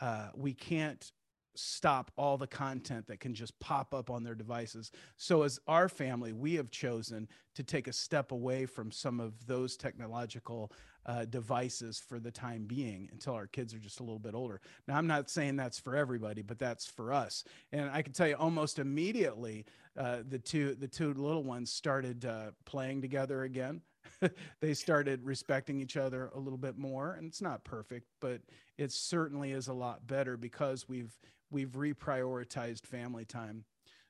uh, 0.00 0.28
we 0.34 0.52
can't 0.52 1.12
stop 1.58 2.10
all 2.16 2.36
the 2.36 2.46
content 2.46 3.06
that 3.06 3.20
can 3.20 3.34
just 3.34 3.58
pop 3.60 3.94
up 3.94 4.10
on 4.10 4.22
their 4.22 4.34
devices. 4.34 4.92
So, 5.16 5.42
as 5.42 5.58
our 5.66 5.88
family, 5.88 6.32
we 6.32 6.54
have 6.54 6.70
chosen 6.70 7.28
to 7.54 7.62
take 7.62 7.88
a 7.88 7.92
step 7.92 8.32
away 8.32 8.66
from 8.66 8.90
some 8.90 9.20
of 9.20 9.46
those 9.46 9.76
technological 9.76 10.72
uh, 11.06 11.24
devices 11.24 11.98
for 11.98 12.18
the 12.18 12.30
time 12.30 12.64
being 12.64 13.08
until 13.12 13.34
our 13.34 13.46
kids 13.46 13.72
are 13.72 13.78
just 13.78 14.00
a 14.00 14.02
little 14.02 14.18
bit 14.18 14.34
older. 14.34 14.60
Now, 14.88 14.96
I'm 14.96 15.06
not 15.06 15.30
saying 15.30 15.56
that's 15.56 15.78
for 15.78 15.96
everybody, 15.96 16.42
but 16.42 16.58
that's 16.58 16.86
for 16.86 17.12
us. 17.12 17.44
And 17.72 17.88
I 17.90 18.02
can 18.02 18.12
tell 18.12 18.26
you 18.28 18.34
almost 18.34 18.78
immediately, 18.78 19.66
uh, 19.96 20.18
the 20.28 20.38
two 20.38 20.74
the 20.74 20.88
two 20.88 21.14
little 21.14 21.44
ones 21.44 21.72
started 21.72 22.24
uh, 22.24 22.50
playing 22.64 23.02
together 23.02 23.44
again. 23.44 23.80
they 24.60 24.74
started 24.74 25.24
respecting 25.24 25.80
each 25.80 25.96
other 25.96 26.30
a 26.34 26.38
little 26.38 26.58
bit 26.58 26.76
more 26.78 27.14
and 27.14 27.26
it's 27.26 27.42
not 27.42 27.64
perfect 27.64 28.06
but 28.20 28.40
it 28.78 28.92
certainly 28.92 29.52
is 29.52 29.68
a 29.68 29.72
lot 29.72 30.06
better 30.06 30.36
because 30.36 30.88
we've 30.88 31.16
we've 31.50 31.70
reprioritized 31.70 32.86
family 32.86 33.24
time. 33.24 33.64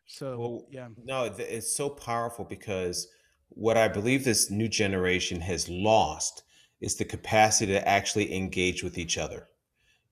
So 0.06 0.38
well, 0.38 0.66
yeah. 0.70 0.88
no 1.04 1.24
it's 1.36 1.74
so 1.74 1.88
powerful 1.88 2.44
because 2.44 3.08
what 3.48 3.76
i 3.76 3.88
believe 3.88 4.24
this 4.24 4.50
new 4.50 4.68
generation 4.68 5.40
has 5.40 5.68
lost 5.68 6.44
is 6.80 6.96
the 6.96 7.04
capacity 7.04 7.72
to 7.72 7.88
actually 7.88 8.34
engage 8.34 8.84
with 8.84 8.98
each 8.98 9.18
other. 9.18 9.48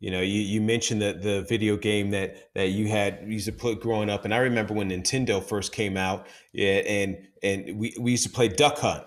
You 0.01 0.11
know 0.11 0.21
you, 0.21 0.41
you 0.41 0.61
mentioned 0.61 1.01
the, 1.01 1.13
the 1.13 1.43
video 1.43 1.77
game 1.77 2.11
that 2.11 2.53
that 2.55 2.71
you 2.71 2.89
had 2.89 3.25
used 3.27 3.47
to 3.47 3.53
play 3.53 3.75
growing 3.77 4.11
up 4.11 4.25
and 4.25 4.35
i 4.35 4.39
remember 4.39 4.75
when 4.75 4.91
nintendo 4.91 5.43
first 5.43 5.73
came 5.73 5.97
out 5.97 6.27
yeah, 6.53 6.83
and 6.87 7.29
and 7.43 7.79
we, 7.79 7.95
we 7.99 8.11
used 8.11 8.25
to 8.25 8.31
play 8.31 8.49
duck 8.49 8.79
hunt 8.79 9.05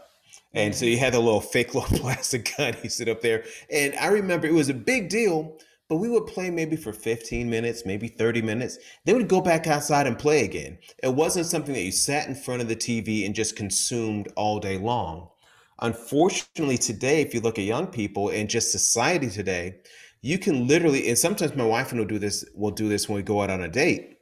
and 0.54 0.74
so 0.74 0.86
he 0.86 0.98
had 0.98 1.14
a 1.14 1.20
little 1.20 1.42
fake 1.42 1.74
little 1.76 1.98
plastic 2.00 2.56
gun. 2.58 2.74
He 2.82 2.90
sit 2.90 3.10
up 3.10 3.22
there. 3.22 3.44
And 3.72 3.96
I 3.96 4.08
remember 4.08 4.48
it 4.48 4.54
was 4.54 4.70
a 4.70 4.74
big 4.74 5.10
deal, 5.10 5.58
but 5.90 5.98
we 5.98 6.10
would 6.10 6.28
play 6.28 6.50
maybe 6.50 6.76
for 6.76 6.94
15 6.94 7.50
minutes, 7.50 7.86
maybe 7.86 8.08
30 8.08 8.42
minutes. 8.42 8.78
They 9.06 9.14
would 9.14 9.28
go 9.28 9.42
back 9.42 9.68
outside 9.68 10.08
and 10.08 10.18
play 10.18 10.44
again. 10.44 10.78
It 11.04 11.14
wasn't 11.14 11.46
something 11.46 11.74
that 11.74 11.84
you 11.84 11.92
sat 11.92 12.28
in 12.28 12.36
front 12.36 12.62
of 12.62 12.68
the 12.68 12.76
TV 12.76 13.26
and 13.26 13.36
just 13.36 13.56
consumed 13.56 14.30
all 14.36 14.60
day 14.60 14.78
long. 14.78 15.30
Unfortunately, 15.80 16.78
today, 16.78 17.22
if 17.22 17.34
you 17.34 17.40
look 17.40 17.60
at 17.60 17.66
young 17.66 17.88
people 17.88 18.30
and 18.30 18.50
just 18.50 18.72
society 18.72 19.30
today, 19.30 19.76
you 20.22 20.40
can 20.40 20.68
literally, 20.68 21.08
and 21.08 21.18
sometimes 21.18 21.56
my 21.56 21.64
wife 21.64 21.92
and 21.92 22.00
I 22.00 22.02
will 22.02 22.08
do 22.08 22.20
this, 22.20 22.44
will 22.56 22.72
do 22.72 22.90
this 22.90 23.08
when 23.08 23.18
we 23.18 23.22
go 23.22 23.42
out 23.44 23.52
on 23.52 23.62
a 23.62 23.68
date 23.68 24.17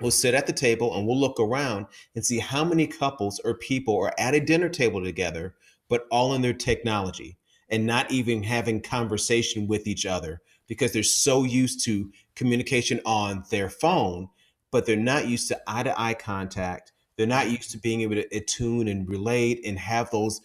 We'll 0.00 0.10
sit 0.10 0.34
at 0.34 0.46
the 0.46 0.52
table 0.52 0.96
and 0.96 1.06
we'll 1.06 1.18
look 1.18 1.40
around 1.40 1.86
and 2.14 2.24
see 2.24 2.38
how 2.38 2.64
many 2.64 2.86
couples 2.86 3.40
or 3.44 3.54
people 3.54 3.98
are 3.98 4.12
at 4.18 4.34
a 4.34 4.40
dinner 4.40 4.68
table 4.68 5.02
together, 5.02 5.54
but 5.88 6.06
all 6.10 6.34
in 6.34 6.42
their 6.42 6.52
technology 6.52 7.36
and 7.68 7.86
not 7.86 8.10
even 8.10 8.42
having 8.42 8.80
conversation 8.80 9.66
with 9.66 9.86
each 9.86 10.06
other 10.06 10.40
because 10.68 10.92
they're 10.92 11.02
so 11.02 11.44
used 11.44 11.84
to 11.84 12.12
communication 12.36 13.00
on 13.04 13.44
their 13.50 13.68
phone, 13.68 14.28
but 14.70 14.86
they're 14.86 14.96
not 14.96 15.26
used 15.26 15.48
to 15.48 15.60
eye 15.66 15.82
to 15.82 16.00
eye 16.00 16.14
contact. 16.14 16.92
They're 17.16 17.26
not 17.26 17.50
used 17.50 17.72
to 17.72 17.78
being 17.78 18.02
able 18.02 18.14
to 18.14 18.36
attune 18.36 18.86
and 18.86 19.08
relate 19.08 19.60
and 19.66 19.78
have 19.78 20.10
those 20.10 20.40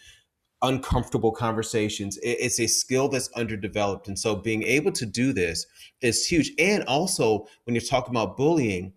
uncomfortable 0.63 1.31
conversations. 1.31 2.17
It's 2.23 2.59
a 2.59 2.67
skill 2.67 3.09
that's 3.09 3.29
underdeveloped. 3.33 4.07
And 4.07 4.17
so 4.17 4.35
being 4.35 4.63
able 4.63 4.93
to 4.93 5.05
do 5.05 5.33
this 5.33 5.65
is 6.01 6.25
huge. 6.25 6.51
And 6.57 6.83
also, 6.85 7.45
when 7.65 7.75
you're 7.75 7.81
talking 7.81 8.13
about 8.15 8.37
bullying, 8.37 8.93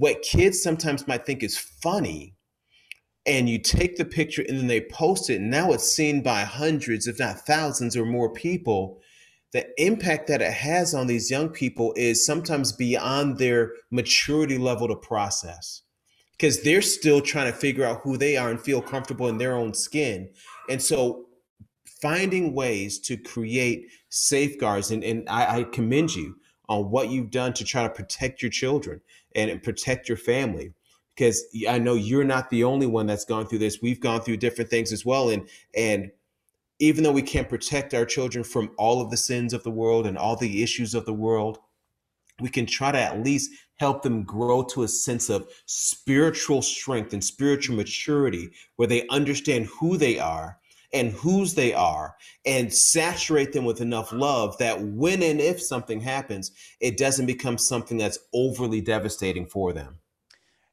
what 0.00 0.22
kids 0.22 0.62
sometimes 0.62 1.06
might 1.06 1.26
think 1.26 1.42
is 1.42 1.58
funny 1.58 2.34
and 3.26 3.50
you 3.50 3.58
take 3.58 3.96
the 3.96 4.04
picture 4.04 4.42
and 4.48 4.58
then 4.58 4.66
they 4.66 4.80
post 4.80 5.28
it 5.28 5.40
and 5.40 5.50
now 5.50 5.72
it's 5.72 5.92
seen 5.92 6.22
by 6.22 6.40
hundreds 6.40 7.06
if 7.06 7.18
not 7.18 7.38
thousands 7.40 7.94
or 7.94 8.06
more 8.06 8.32
people 8.32 8.98
the 9.52 9.66
impact 9.76 10.26
that 10.28 10.40
it 10.40 10.52
has 10.52 10.94
on 10.94 11.06
these 11.06 11.30
young 11.30 11.50
people 11.50 11.92
is 11.96 12.24
sometimes 12.24 12.72
beyond 12.72 13.36
their 13.36 13.72
maturity 13.90 14.56
level 14.56 14.88
to 14.88 14.96
process 14.96 15.82
because 16.32 16.62
they're 16.62 16.80
still 16.80 17.20
trying 17.20 17.52
to 17.52 17.58
figure 17.58 17.84
out 17.84 18.00
who 18.02 18.16
they 18.16 18.38
are 18.38 18.48
and 18.48 18.60
feel 18.60 18.80
comfortable 18.80 19.28
in 19.28 19.36
their 19.36 19.54
own 19.54 19.74
skin. 19.74 20.30
And 20.70 20.80
so 20.80 21.26
finding 22.00 22.54
ways 22.54 22.98
to 23.00 23.18
create 23.18 23.88
safeguards 24.08 24.90
and, 24.90 25.04
and 25.04 25.28
I, 25.28 25.58
I 25.58 25.64
commend 25.64 26.14
you 26.14 26.36
on 26.70 26.90
what 26.90 27.10
you've 27.10 27.30
done 27.30 27.52
to 27.54 27.64
try 27.64 27.82
to 27.82 27.90
protect 27.90 28.40
your 28.40 28.50
children 28.50 29.02
and 29.34 29.62
protect 29.62 30.08
your 30.08 30.18
family 30.18 30.72
because 31.14 31.44
I 31.68 31.78
know 31.78 31.94
you're 31.94 32.24
not 32.24 32.50
the 32.50 32.64
only 32.64 32.86
one 32.86 33.06
that's 33.06 33.24
gone 33.24 33.46
through 33.46 33.58
this. 33.58 33.80
We've 33.82 34.00
gone 34.00 34.22
through 34.22 34.38
different 34.38 34.70
things 34.70 34.92
as 34.92 35.04
well 35.04 35.30
and 35.30 35.48
and 35.76 36.10
even 36.80 37.04
though 37.04 37.12
we 37.12 37.22
can't 37.22 37.48
protect 37.48 37.92
our 37.92 38.06
children 38.06 38.42
from 38.42 38.70
all 38.78 39.02
of 39.02 39.10
the 39.10 39.16
sins 39.16 39.52
of 39.52 39.62
the 39.62 39.70
world 39.70 40.06
and 40.06 40.16
all 40.16 40.34
the 40.34 40.62
issues 40.62 40.94
of 40.94 41.04
the 41.04 41.12
world, 41.12 41.58
we 42.40 42.48
can 42.48 42.64
try 42.64 42.90
to 42.90 42.98
at 42.98 43.22
least 43.22 43.52
help 43.76 44.02
them 44.02 44.24
grow 44.24 44.62
to 44.62 44.82
a 44.82 44.88
sense 44.88 45.28
of 45.28 45.48
spiritual 45.66 46.62
strength 46.62 47.12
and 47.12 47.22
spiritual 47.22 47.76
maturity 47.76 48.50
where 48.76 48.88
they 48.88 49.06
understand 49.08 49.66
who 49.66 49.98
they 49.98 50.18
are 50.18 50.58
and 50.92 51.12
whose 51.12 51.54
they 51.54 51.72
are 51.72 52.16
and 52.44 52.72
saturate 52.72 53.52
them 53.52 53.64
with 53.64 53.80
enough 53.80 54.12
love 54.12 54.56
that 54.58 54.80
when 54.80 55.22
and 55.22 55.40
if 55.40 55.62
something 55.62 56.00
happens, 56.00 56.50
it 56.80 56.96
doesn't 56.96 57.26
become 57.26 57.58
something 57.58 57.96
that's 57.96 58.18
overly 58.32 58.80
devastating 58.80 59.46
for 59.46 59.72
them. 59.72 59.98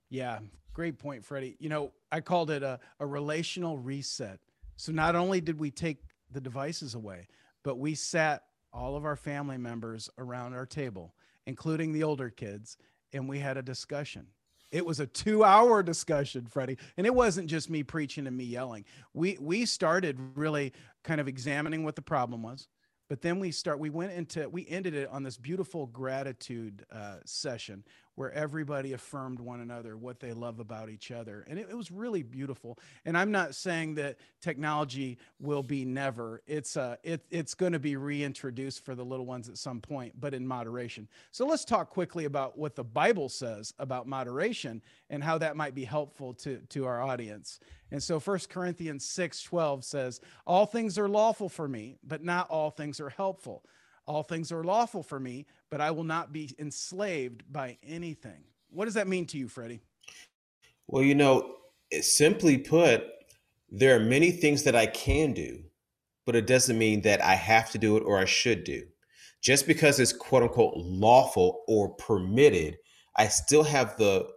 Yeah, 0.10 0.40
great 0.74 0.98
point, 0.98 1.24
Freddie. 1.24 1.58
You 1.60 1.70
know, 1.70 1.92
I 2.12 2.22
called 2.22 2.50
it 2.52 2.64
a, 2.64 2.80
a 3.00 3.06
relational 3.06 3.78
reset. 3.78 4.40
So 4.76 4.92
not 4.92 5.16
only 5.16 5.42
did 5.42 5.60
we 5.60 5.72
take 5.72 5.98
the 6.32 6.42
devices 6.42 6.96
away, 6.96 7.28
but 7.64 7.78
we 7.78 7.96
sat 7.96 8.44
all 8.74 8.96
of 8.96 9.06
our 9.06 9.16
family 9.16 9.58
members 9.58 10.10
around 10.18 10.54
our 10.54 10.66
table, 10.66 11.16
including 11.46 11.92
the 11.92 12.04
older 12.04 12.30
kids, 12.30 12.78
and 13.14 13.28
we 13.28 13.40
had 13.40 13.58
a 13.58 13.62
discussion. 13.62 14.28
It 14.72 14.86
was 14.86 15.00
a 15.00 15.08
two-hour 15.08 15.84
discussion, 15.84 16.46
Freddie, 16.46 16.78
and 16.98 17.08
it 17.08 17.16
wasn't 17.16 17.50
just 17.50 17.70
me 17.70 17.84
preaching 17.84 18.28
and 18.28 18.36
me 18.36 18.44
yelling. 18.44 18.86
We 19.14 19.38
we 19.40 19.66
started 19.66 20.20
really 20.36 20.74
kind 21.04 21.22
of 21.22 21.28
examining 21.28 21.84
what 21.84 21.96
the 21.96 22.02
problem 22.02 22.44
was, 22.44 22.68
but 23.10 23.22
then 23.22 23.40
we 23.40 23.52
start. 23.52 23.80
We 23.80 23.90
went 23.90 24.12
into 24.12 24.50
we 24.50 24.68
ended 24.68 24.94
it 24.94 25.10
on 25.10 25.24
this 25.24 25.38
beautiful 25.38 25.88
gratitude 25.88 26.86
uh, 26.92 27.18
session 27.26 27.84
where 28.18 28.32
everybody 28.32 28.94
affirmed 28.94 29.40
one 29.40 29.62
another 29.62 29.96
what 29.96 30.20
they 30.20 30.34
love 30.34 30.60
about 30.60 30.90
each 30.90 31.12
other. 31.12 31.46
And 31.48 31.60
it, 31.60 31.68
it 31.70 31.78
was 31.78 31.92
really 31.92 32.24
beautiful. 32.24 32.80
And 33.06 33.16
I'm 33.16 33.32
not 33.32 33.54
saying 33.54 33.94
that 33.96 34.18
technology 34.42 35.20
will 35.40 35.62
be 35.62 35.86
never. 35.86 36.42
It's 36.48 36.76
uh 36.78 36.96
it, 37.04 37.24
it's 37.30 37.54
going 37.54 37.74
to 37.74 37.80
be 37.80 37.96
reintroduced 37.96 38.84
for 38.84 38.96
the 38.96 39.06
little 39.06 39.28
ones 39.28 39.50
at 39.50 39.60
some 39.60 39.82
point, 39.82 40.20
but 40.20 40.34
in 40.34 40.48
moderation. 40.48 41.08
So 41.30 41.46
let's 41.46 41.64
talk 41.64 41.92
quickly 41.92 42.26
about 42.26 42.58
what 42.58 42.76
the 42.76 42.84
Bible 42.84 43.30
says 43.30 43.72
about 43.78 44.08
moderation 44.08 44.82
and 45.12 45.24
how 45.24 45.38
that 45.38 45.56
might 45.56 45.76
be 45.76 45.86
helpful 45.86 46.34
to, 46.34 46.58
to 46.70 46.88
our 46.88 47.04
audience. 47.04 47.60
And 47.92 48.02
so 48.02 48.20
First 48.20 48.50
Corinthians 48.50 49.06
6 49.06 49.44
12 49.44 49.86
says, 49.86 50.22
All 50.48 50.66
things 50.66 50.98
are 50.98 51.08
lawful 51.08 51.50
for 51.50 51.68
me, 51.68 51.98
but 52.04 52.24
not 52.24 52.50
all 52.50 52.72
things 52.72 53.00
are 53.00 53.10
helpful. 53.10 53.64
All 54.08 54.24
things 54.24 54.52
are 54.52 54.64
lawful 54.64 55.04
for 55.04 55.20
me, 55.20 55.46
but 55.70 55.82
I 55.82 55.92
will 55.92 56.06
not 56.06 56.32
be 56.32 56.56
enslaved 56.60 57.44
by 57.52 57.78
anything. 57.86 58.44
What 58.70 58.86
does 58.86 58.94
that 58.94 59.08
mean 59.08 59.26
to 59.28 59.38
you, 59.38 59.48
Freddie? 59.48 59.82
Well, 60.88 61.04
you 61.04 61.16
know, 61.16 61.56
simply 62.00 62.58
put, 62.58 63.04
there 63.70 63.96
are 63.96 64.00
many 64.00 64.32
things 64.32 64.64
that 64.64 64.76
I 64.76 64.86
can 64.86 65.34
do, 65.34 65.62
but 66.26 66.36
it 66.36 66.48
doesn't 66.48 66.78
mean 66.78 67.02
that 67.02 67.22
I 67.22 67.36
have 67.36 67.70
to 67.72 67.78
do 67.78 67.98
it 67.98 68.04
or 68.04 68.18
I 68.18 68.26
should 68.26 68.64
do. 68.64 68.84
Just 69.42 69.68
because 69.68 70.00
it's 70.00 70.14
quote 70.14 70.44
unquote 70.44 70.74
lawful 70.78 71.64
or 71.68 71.90
permitted, 71.96 72.78
I 73.16 73.28
still 73.28 73.64
have 73.64 73.98
the 73.98 74.28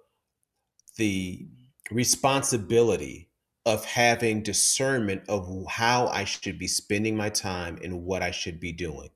the 0.97 1.47
responsibility 1.91 3.31
of 3.67 3.85
having 3.85 4.43
discernment 4.43 5.23
of 5.29 5.65
how 5.69 6.09
I 6.09 6.25
should 6.25 6.59
be 6.59 6.67
spending 6.67 7.17
my 7.17 7.31
time 7.31 7.79
and 7.83 8.05
what 8.05 8.23
I 8.23 8.31
should 8.31 8.59
be 8.59 8.73
doing. 8.73 9.09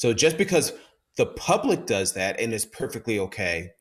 So 0.00 0.14
just 0.14 0.38
because 0.38 0.72
the 1.18 1.26
public 1.26 1.84
does 1.84 2.14
that 2.14 2.40
and 2.40 2.54
it's 2.54 2.64
perfectly 2.64 3.18
okay, 3.18 3.72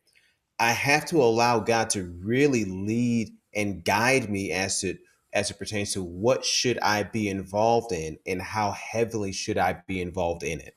I 0.60 0.74
have 0.74 1.06
to 1.06 1.24
allow 1.24 1.62
God 1.62 1.90
to 1.92 2.14
really 2.22 2.66
lead 2.66 3.30
and 3.56 3.86
guide 3.86 4.30
me 4.30 4.52
as 4.52 4.82
to 4.82 4.98
as 5.32 5.50
it 5.50 5.58
pertains 5.58 5.94
to 5.94 6.04
what 6.04 6.44
should 6.44 6.78
I 6.80 7.04
be 7.04 7.30
involved 7.30 7.94
in 7.94 8.18
and 8.28 8.42
how 8.42 8.72
heavily 8.72 9.32
should 9.32 9.58
I 9.58 9.82
be 9.88 10.02
involved 10.02 10.44
in 10.44 10.60
it. 10.60 10.76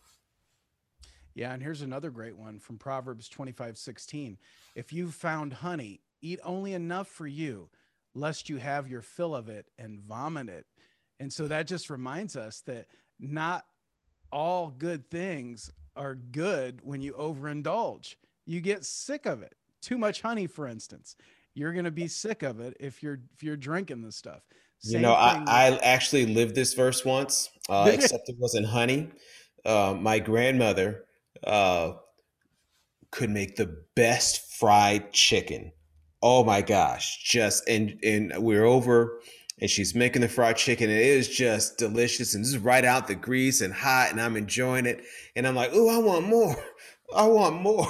Yeah, 1.35 1.53
and 1.53 1.61
here's 1.61 1.83
another 1.83 2.11
great 2.11 2.37
one 2.37 2.61
from 2.61 2.79
Proverbs 2.79 3.29
25, 3.29 3.77
16. 3.77 4.39
If 4.77 4.93
you've 4.93 5.15
found 5.15 5.55
honey, 5.55 6.03
eat 6.21 6.39
only 6.45 6.73
enough 6.73 7.09
for 7.09 7.27
you, 7.27 7.69
lest 8.15 8.49
you 8.49 8.59
have 8.59 8.87
your 8.87 9.03
fill 9.03 9.35
of 9.35 9.49
it 9.49 9.67
and 9.77 9.99
vomit 9.99 10.49
it. 10.49 10.67
And 11.19 11.33
so 11.33 11.49
that 11.49 11.67
just 11.67 11.91
reminds 11.91 12.37
us 12.37 12.61
that 12.67 12.87
not 13.19 13.65
all 14.33 14.71
good 14.71 15.09
things 15.11 15.71
are 15.95 16.15
good 16.15 16.81
when 16.83 17.01
you 17.03 17.13
overindulge. 17.13 18.17
You 18.47 18.61
get 18.61 18.85
sick 18.85 19.27
of 19.27 19.43
it. 19.43 19.55
Too 19.81 19.99
much 19.99 20.23
honey, 20.23 20.47
for 20.47 20.67
instance, 20.67 21.17
you're 21.55 21.73
going 21.73 21.85
to 21.85 21.91
be 21.91 22.09
sick 22.09 22.43
of 22.43 22.61
it 22.61 22.77
if 22.81 23.03
you're 23.03 23.21
if 23.35 23.43
you're 23.43 23.57
drinking 23.57 24.03
this 24.03 24.17
stuff. 24.17 24.41
Same 24.79 24.97
you 24.97 25.01
know, 25.01 25.13
I, 25.13 25.45
I 25.47 25.79
actually 25.83 26.27
lived 26.27 26.55
this 26.55 26.75
verse 26.75 27.05
once, 27.05 27.51
uh, 27.69 27.89
except 27.93 28.29
it 28.29 28.37
wasn't 28.39 28.67
honey. 28.67 29.11
Uh, 29.65 29.97
my 29.99 30.19
grandmother 30.19 31.05
uh, 31.45 31.93
could 33.11 33.31
make 33.31 33.57
the 33.57 33.85
best 33.95 34.57
fried 34.57 35.13
chicken. 35.13 35.73
Oh 36.23 36.45
my 36.45 36.63
gosh, 36.63 37.23
just 37.23 37.69
and 37.69 37.99
and 38.05 38.33
we're 38.39 38.65
over 38.65 39.21
and 39.63 39.71
she's 39.71 39.95
making 39.95 40.23
the 40.23 40.29
fried 40.29 40.57
chicken 40.57 40.91
and 40.91 40.99
it 40.99 41.07
is 41.07 41.29
just 41.29 41.79
delicious 41.79 42.35
and 42.35 42.43
this 42.43 42.51
is 42.51 42.59
right 42.59 42.85
out 42.85 43.07
the 43.07 43.15
grease 43.15 43.61
and 43.61 43.73
hot 43.73 44.11
and 44.11 44.21
I'm 44.21 44.37
enjoying 44.37 44.87
it 44.87 45.05
and 45.37 45.47
I'm 45.47 45.55
like, 45.55 45.71
"Oh, 45.73 45.89
I 45.89 45.99
want 45.99 46.27
more. 46.27 46.57
I 47.17 47.27
want 47.27 47.63
more. 47.63 47.87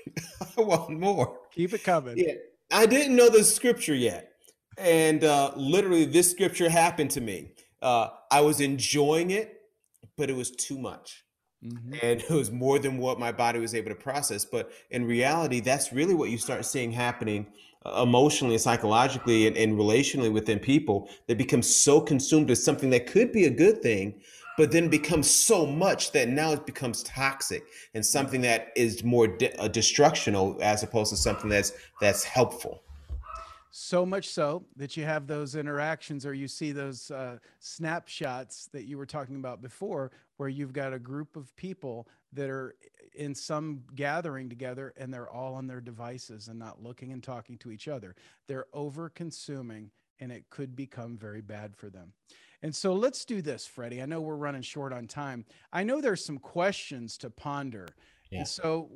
I 0.58 0.62
want 0.62 0.98
more." 0.98 1.38
Keep 1.52 1.74
it 1.74 1.84
coming. 1.84 2.16
Yeah. 2.16 2.32
I 2.72 2.86
didn't 2.86 3.16
know 3.16 3.28
the 3.28 3.44
scripture 3.44 3.94
yet. 3.94 4.32
And 4.78 5.22
uh, 5.22 5.52
literally 5.56 6.06
this 6.06 6.30
scripture 6.30 6.70
happened 6.70 7.10
to 7.10 7.20
me. 7.20 7.52
Uh, 7.82 8.08
I 8.30 8.40
was 8.40 8.62
enjoying 8.62 9.30
it, 9.30 9.60
but 10.16 10.30
it 10.30 10.36
was 10.36 10.50
too 10.50 10.78
much. 10.78 11.22
Mm-hmm. 11.62 11.92
And 12.02 12.22
it 12.22 12.30
was 12.30 12.50
more 12.50 12.78
than 12.78 12.96
what 12.96 13.18
my 13.18 13.30
body 13.30 13.58
was 13.58 13.74
able 13.74 13.90
to 13.90 13.94
process. 13.94 14.46
But 14.46 14.72
in 14.90 15.04
reality, 15.04 15.60
that's 15.60 15.92
really 15.92 16.14
what 16.14 16.30
you 16.30 16.38
start 16.38 16.64
seeing 16.64 16.92
happening 16.92 17.48
emotionally 17.86 18.54
and 18.54 18.62
psychologically 18.62 19.46
and, 19.46 19.56
and 19.56 19.78
relationally 19.78 20.32
within 20.32 20.58
people. 20.58 21.08
that 21.26 21.38
become 21.38 21.62
so 21.62 22.00
consumed 22.00 22.48
with 22.48 22.58
something 22.58 22.90
that 22.90 23.06
could 23.06 23.32
be 23.32 23.44
a 23.44 23.50
good 23.50 23.82
thing, 23.82 24.20
but 24.56 24.70
then 24.70 24.88
becomes 24.88 25.30
so 25.30 25.64
much 25.64 26.12
that 26.12 26.28
now 26.28 26.52
it 26.52 26.66
becomes 26.66 27.02
toxic 27.02 27.64
and 27.94 28.04
something 28.04 28.42
that 28.42 28.68
is 28.76 29.02
more 29.02 29.26
de- 29.26 29.54
uh, 29.58 29.68
destructional 29.68 30.58
as 30.60 30.82
opposed 30.82 31.10
to 31.10 31.16
something 31.16 31.48
that's 31.48 31.72
that's 32.00 32.24
helpful 32.24 32.82
so 33.70 34.04
much 34.04 34.28
so 34.28 34.64
that 34.76 34.96
you 34.96 35.04
have 35.04 35.26
those 35.26 35.54
interactions 35.54 36.26
or 36.26 36.34
you 36.34 36.48
see 36.48 36.72
those 36.72 37.10
uh, 37.12 37.38
snapshots 37.60 38.68
that 38.72 38.84
you 38.84 38.98
were 38.98 39.06
talking 39.06 39.36
about 39.36 39.62
before 39.62 40.10
where 40.40 40.48
you've 40.48 40.72
got 40.72 40.94
a 40.94 40.98
group 40.98 41.36
of 41.36 41.54
people 41.54 42.08
that 42.32 42.48
are 42.48 42.74
in 43.14 43.34
some 43.34 43.82
gathering 43.94 44.48
together 44.48 44.94
and 44.96 45.12
they're 45.12 45.28
all 45.28 45.52
on 45.52 45.66
their 45.66 45.82
devices 45.82 46.48
and 46.48 46.58
not 46.58 46.82
looking 46.82 47.12
and 47.12 47.22
talking 47.22 47.58
to 47.58 47.70
each 47.70 47.88
other. 47.88 48.16
They're 48.48 48.64
over 48.72 49.10
consuming 49.10 49.90
and 50.18 50.32
it 50.32 50.48
could 50.48 50.74
become 50.74 51.18
very 51.18 51.42
bad 51.42 51.76
for 51.76 51.90
them. 51.90 52.14
And 52.62 52.74
so 52.74 52.94
let's 52.94 53.26
do 53.26 53.42
this 53.42 53.66
freddie. 53.66 54.00
I 54.00 54.06
know 54.06 54.22
we're 54.22 54.34
running 54.34 54.62
short 54.62 54.94
on 54.94 55.06
time. 55.06 55.44
I 55.74 55.84
know 55.84 56.00
there's 56.00 56.24
some 56.24 56.38
questions 56.38 57.18
to 57.18 57.28
ponder. 57.28 57.86
Yeah. 58.30 58.38
and 58.38 58.48
so 58.48 58.88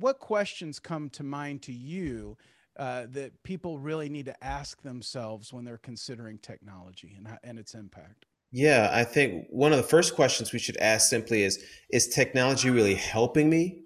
what 0.00 0.18
questions 0.18 0.80
come 0.80 1.10
to 1.10 1.22
mind 1.22 1.62
to 1.62 1.72
you 1.72 2.36
uh, 2.76 3.06
that 3.10 3.40
people 3.44 3.78
really 3.78 4.08
need 4.08 4.24
to 4.24 4.44
ask 4.44 4.82
themselves 4.82 5.52
when 5.52 5.64
they're 5.64 5.78
considering 5.78 6.38
technology 6.38 7.14
and, 7.16 7.38
and 7.44 7.60
its 7.60 7.74
impact? 7.74 8.26
Yeah, 8.54 8.90
I 8.92 9.04
think 9.04 9.46
one 9.48 9.72
of 9.72 9.78
the 9.78 9.82
first 9.82 10.14
questions 10.14 10.52
we 10.52 10.58
should 10.58 10.76
ask 10.76 11.08
simply 11.08 11.42
is 11.42 11.64
Is 11.90 12.06
technology 12.06 12.68
really 12.68 12.94
helping 12.94 13.48
me 13.48 13.80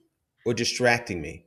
or 0.45 0.55
distracting 0.55 1.23
me? 1.23 1.45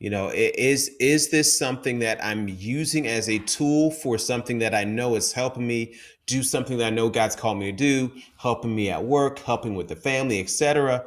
You 0.00 0.10
know, 0.10 0.30
is 0.34 0.90
is 0.98 1.30
this 1.30 1.56
something 1.56 2.00
that 2.00 2.22
I'm 2.22 2.48
using 2.48 3.06
as 3.06 3.28
a 3.28 3.38
tool 3.38 3.92
for 3.92 4.18
something 4.18 4.58
that 4.58 4.74
I 4.74 4.82
know 4.82 5.14
is 5.14 5.32
helping 5.32 5.64
me 5.64 5.94
do 6.26 6.42
something 6.42 6.76
that 6.78 6.88
I 6.88 6.90
know 6.90 7.08
God's 7.08 7.36
called 7.36 7.58
me 7.58 7.70
to 7.70 7.76
do, 7.76 8.10
helping 8.36 8.74
me 8.74 8.90
at 8.90 9.04
work, 9.04 9.38
helping 9.38 9.76
with 9.76 9.86
the 9.86 9.94
family, 9.94 10.40
etc. 10.40 11.04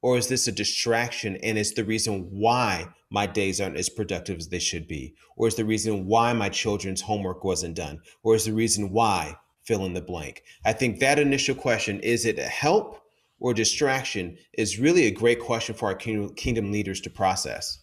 Or 0.00 0.16
is 0.16 0.28
this 0.28 0.48
a 0.48 0.52
distraction 0.52 1.36
and 1.42 1.58
it's 1.58 1.74
the 1.74 1.84
reason 1.84 2.30
why 2.30 2.86
my 3.10 3.26
days 3.26 3.60
aren't 3.60 3.76
as 3.76 3.90
productive 3.90 4.38
as 4.38 4.48
they 4.48 4.60
should 4.60 4.88
be? 4.88 5.14
Or 5.36 5.46
is 5.46 5.56
the 5.56 5.64
reason 5.66 6.06
why 6.06 6.32
my 6.32 6.48
children's 6.48 7.02
homework 7.02 7.44
wasn't 7.44 7.76
done? 7.76 8.00
Or 8.22 8.34
is 8.34 8.46
the 8.46 8.54
reason 8.54 8.92
why 8.92 9.36
fill 9.66 9.84
in 9.84 9.94
the 9.94 10.00
blank? 10.00 10.42
I 10.64 10.72
think 10.72 11.00
that 11.00 11.18
initial 11.18 11.54
question, 11.54 12.00
is 12.00 12.24
it 12.24 12.38
a 12.38 12.44
help 12.44 13.02
or 13.38 13.52
distraction, 13.52 14.38
is 14.54 14.78
really 14.78 15.06
a 15.06 15.10
great 15.10 15.40
question 15.40 15.74
for 15.74 15.86
our 15.88 15.94
kingdom 15.94 16.72
leaders 16.72 17.00
to 17.02 17.10
process. 17.10 17.82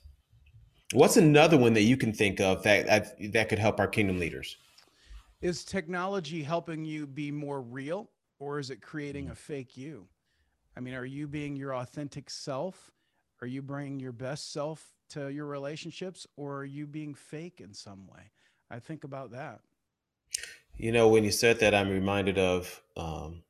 What's 0.93 1.17
another 1.17 1.57
one 1.57 1.73
that 1.73 1.81
you 1.83 1.97
can 1.97 2.13
think 2.13 2.39
of 2.39 2.63
that 2.63 3.15
that 3.33 3.49
could 3.49 3.59
help 3.59 3.79
our 3.79 3.87
kingdom 3.87 4.19
leaders? 4.19 4.57
Is 5.41 5.63
technology 5.63 6.43
helping 6.43 6.85
you 6.85 7.05
be 7.05 7.31
more 7.31 7.61
real 7.61 8.09
or 8.39 8.59
is 8.59 8.69
it 8.69 8.81
creating 8.81 9.29
a 9.29 9.33
mm. 9.33 9.37
fake 9.37 9.75
you? 9.75 10.07
I 10.75 10.79
mean, 10.79 10.93
are 10.93 11.05
you 11.05 11.27
being 11.27 11.55
your 11.55 11.75
authentic 11.75 12.29
self? 12.29 12.91
Are 13.41 13.47
you 13.47 13.61
bringing 13.61 13.99
your 13.99 14.11
best 14.11 14.53
self 14.53 14.93
to 15.09 15.29
your 15.29 15.45
relationships 15.45 16.25
or 16.37 16.57
are 16.57 16.65
you 16.65 16.87
being 16.87 17.13
fake 17.13 17.59
in 17.59 17.73
some 17.73 18.07
way? 18.07 18.31
I 18.71 18.79
think 18.79 19.03
about 19.03 19.31
that. 19.31 19.61
You 20.75 20.91
know, 20.91 21.07
when 21.07 21.23
you 21.23 21.31
said 21.31 21.59
that, 21.59 21.73
I'm 21.73 21.89
reminded 21.89 22.37
of 22.37 22.81
um, 22.97 23.43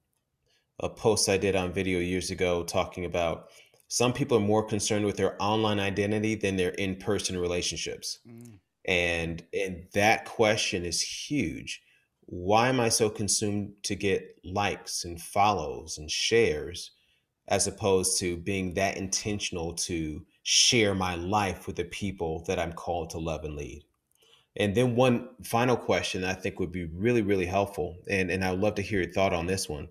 a 0.79 0.89
post 0.89 1.29
I 1.29 1.38
did 1.38 1.55
on 1.55 1.73
video 1.73 1.99
years 1.99 2.31
ago 2.31 2.63
talking 2.63 3.05
about 3.05 3.49
some 3.88 4.13
people 4.13 4.38
are 4.38 4.41
more 4.41 4.63
concerned 4.63 5.05
with 5.05 5.17
their 5.17 5.36
online 5.41 5.79
identity 5.79 6.36
than 6.36 6.57
their 6.57 6.71
in-person 6.71 7.38
relationships. 7.38 8.19
Mm. 8.27 8.59
And 8.86 9.43
and 9.53 9.86
that 9.93 10.25
question 10.25 10.83
is 10.83 11.01
huge. 11.01 11.81
Why 12.25 12.67
am 12.69 12.79
I 12.79 12.89
so 12.89 13.09
consumed 13.09 13.73
to 13.83 13.95
get 13.95 14.39
likes 14.43 15.05
and 15.05 15.21
follows 15.21 15.97
and 15.97 16.09
shares 16.12 16.91
as 17.47 17.67
opposed 17.67 18.19
to 18.19 18.38
being 18.38 18.73
that 18.73 18.97
intentional 18.97 19.73
to 19.73 20.25
share 20.43 20.93
my 20.93 21.15
life 21.15 21.67
with 21.67 21.75
the 21.75 21.86
people 21.86 22.43
that 22.47 22.59
I'm 22.59 22.73
called 22.73 23.09
to 23.12 23.17
love 23.17 23.43
and 23.43 23.55
lead. 23.55 23.83
And 24.57 24.75
then 24.75 24.95
one 24.95 25.29
final 25.43 25.75
question 25.75 26.23
I 26.23 26.33
think 26.33 26.59
would 26.59 26.71
be 26.71 26.85
really, 26.85 27.23
really 27.23 27.45
helpful, 27.45 27.97
and, 28.09 28.29
and 28.29 28.43
I 28.43 28.51
would 28.51 28.59
love 28.59 28.75
to 28.75 28.81
hear 28.83 29.01
your 29.01 29.11
thought 29.11 29.33
on 29.33 29.47
this 29.47 29.67
one. 29.67 29.87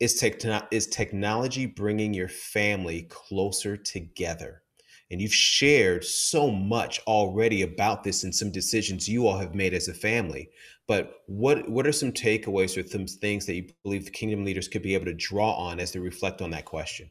Is, 0.00 0.14
techno- 0.14 0.66
is 0.70 0.86
technology 0.86 1.66
bringing 1.66 2.14
your 2.14 2.28
family 2.28 3.02
closer 3.10 3.76
together? 3.76 4.62
And 5.10 5.20
you've 5.20 5.34
shared 5.34 6.02
so 6.02 6.50
much 6.50 6.98
already 7.06 7.62
about 7.62 8.04
this 8.04 8.24
and 8.24 8.34
some 8.34 8.50
decisions 8.50 9.08
you 9.08 9.26
all 9.26 9.38
have 9.38 9.54
made 9.54 9.74
as 9.74 9.86
a 9.88 9.94
family. 9.94 10.48
But 10.86 11.12
what 11.26 11.68
what 11.68 11.86
are 11.86 11.92
some 11.92 12.10
takeaways 12.10 12.76
or 12.76 12.86
some 12.86 13.06
things 13.06 13.46
that 13.46 13.54
you 13.54 13.68
believe 13.84 14.06
the 14.06 14.10
kingdom 14.10 14.44
leaders 14.44 14.66
could 14.66 14.82
be 14.82 14.94
able 14.94 15.04
to 15.04 15.14
draw 15.14 15.52
on 15.52 15.78
as 15.78 15.92
they 15.92 16.00
reflect 16.00 16.42
on 16.42 16.50
that 16.50 16.64
question? 16.64 17.10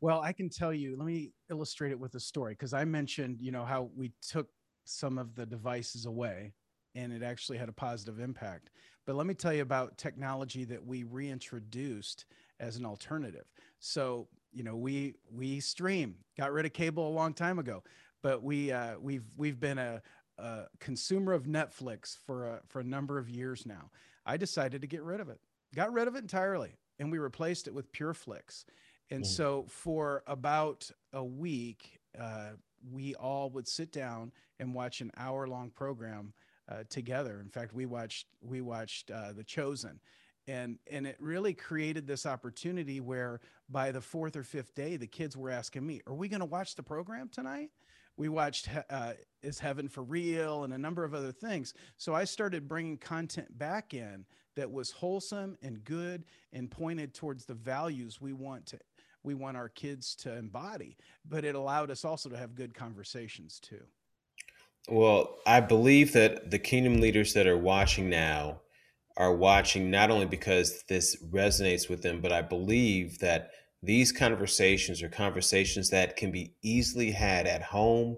Well, 0.00 0.22
I 0.22 0.32
can 0.32 0.48
tell 0.48 0.72
you, 0.72 0.96
let 0.96 1.06
me 1.06 1.32
illustrate 1.50 1.90
it 1.90 2.00
with 2.00 2.14
a 2.14 2.20
story 2.20 2.54
because 2.54 2.72
I 2.72 2.84
mentioned, 2.84 3.38
you 3.40 3.52
know, 3.52 3.64
how 3.64 3.90
we 3.94 4.12
took 4.26 4.48
some 4.90 5.18
of 5.18 5.34
the 5.34 5.46
devices 5.46 6.06
away 6.06 6.52
and 6.94 7.12
it 7.12 7.22
actually 7.22 7.58
had 7.58 7.68
a 7.68 7.72
positive 7.72 8.18
impact. 8.20 8.70
But 9.06 9.16
let 9.16 9.26
me 9.26 9.34
tell 9.34 9.52
you 9.52 9.62
about 9.62 9.98
technology 9.98 10.64
that 10.64 10.84
we 10.84 11.04
reintroduced 11.04 12.26
as 12.58 12.76
an 12.76 12.84
alternative. 12.84 13.46
So, 13.78 14.28
you 14.52 14.62
know, 14.62 14.76
we 14.76 15.14
we 15.32 15.60
stream, 15.60 16.16
got 16.36 16.52
rid 16.52 16.66
of 16.66 16.72
cable 16.72 17.08
a 17.08 17.10
long 17.10 17.32
time 17.32 17.58
ago, 17.58 17.82
but 18.22 18.42
we 18.42 18.72
uh, 18.72 18.98
we've 19.00 19.24
we've 19.36 19.58
been 19.58 19.78
a, 19.78 20.02
a 20.38 20.64
consumer 20.78 21.32
of 21.32 21.44
Netflix 21.44 22.16
for 22.26 22.46
a, 22.46 22.60
for 22.66 22.80
a 22.80 22.84
number 22.84 23.18
of 23.18 23.28
years 23.28 23.64
now. 23.64 23.90
I 24.26 24.36
decided 24.36 24.80
to 24.82 24.86
get 24.86 25.02
rid 25.02 25.20
of 25.20 25.28
it. 25.28 25.38
Got 25.74 25.92
rid 25.92 26.08
of 26.08 26.16
it 26.16 26.18
entirely, 26.18 26.76
and 26.98 27.10
we 27.10 27.18
replaced 27.18 27.68
it 27.68 27.74
with 27.74 27.90
PureFlix. 27.92 28.64
And 29.10 29.24
mm. 29.24 29.26
so 29.26 29.66
for 29.68 30.22
about 30.26 30.90
a 31.12 31.24
week, 31.24 32.00
uh, 32.20 32.50
we 32.92 33.14
all 33.14 33.50
would 33.50 33.68
sit 33.68 33.92
down 33.92 34.32
and 34.58 34.74
watch 34.74 35.00
an 35.00 35.10
hour 35.16 35.46
long 35.46 35.70
program 35.70 36.32
uh, 36.68 36.84
together. 36.88 37.40
In 37.40 37.48
fact, 37.48 37.72
we 37.74 37.86
watched 37.86 38.26
we 38.40 38.60
watched 38.60 39.10
uh, 39.10 39.32
The 39.32 39.44
Chosen, 39.44 40.00
and 40.46 40.78
and 40.90 41.06
it 41.06 41.16
really 41.18 41.54
created 41.54 42.06
this 42.06 42.26
opportunity 42.26 43.00
where 43.00 43.40
by 43.68 43.90
the 43.90 44.00
fourth 44.00 44.36
or 44.36 44.42
fifth 44.42 44.74
day, 44.74 44.96
the 44.96 45.06
kids 45.06 45.36
were 45.36 45.50
asking 45.50 45.86
me, 45.86 46.00
"Are 46.06 46.14
we 46.14 46.28
going 46.28 46.40
to 46.40 46.46
watch 46.46 46.74
the 46.76 46.82
program 46.82 47.28
tonight?" 47.28 47.70
We 48.16 48.28
watched 48.28 48.68
uh, 48.90 49.14
"Is 49.42 49.58
Heaven 49.58 49.88
for 49.88 50.02
Real" 50.02 50.64
and 50.64 50.72
a 50.72 50.78
number 50.78 51.04
of 51.04 51.14
other 51.14 51.32
things. 51.32 51.74
So 51.96 52.14
I 52.14 52.24
started 52.24 52.68
bringing 52.68 52.98
content 52.98 53.58
back 53.58 53.94
in 53.94 54.24
that 54.56 54.70
was 54.70 54.90
wholesome 54.90 55.56
and 55.62 55.84
good 55.84 56.24
and 56.52 56.70
pointed 56.70 57.14
towards 57.14 57.44
the 57.44 57.54
values 57.54 58.20
we 58.20 58.32
want 58.32 58.66
to 58.66 58.78
we 59.22 59.34
want 59.34 59.56
our 59.56 59.68
kids 59.68 60.14
to 60.16 60.36
embody. 60.36 60.96
But 61.28 61.44
it 61.44 61.54
allowed 61.54 61.90
us 61.90 62.04
also 62.04 62.28
to 62.28 62.36
have 62.36 62.54
good 62.54 62.74
conversations 62.74 63.60
too. 63.60 63.82
Well, 64.88 65.38
I 65.46 65.60
believe 65.60 66.12
that 66.14 66.50
the 66.50 66.58
kingdom 66.58 67.00
leaders 67.00 67.34
that 67.34 67.46
are 67.46 67.58
watching 67.58 68.08
now 68.08 68.60
are 69.16 69.34
watching 69.34 69.90
not 69.90 70.10
only 70.10 70.26
because 70.26 70.82
this 70.88 71.22
resonates 71.30 71.88
with 71.88 72.02
them, 72.02 72.20
but 72.20 72.32
I 72.32 72.42
believe 72.42 73.18
that 73.18 73.50
these 73.82 74.12
conversations 74.12 75.02
are 75.02 75.08
conversations 75.08 75.90
that 75.90 76.16
can 76.16 76.30
be 76.30 76.54
easily 76.62 77.10
had 77.10 77.46
at 77.46 77.62
home, 77.62 78.16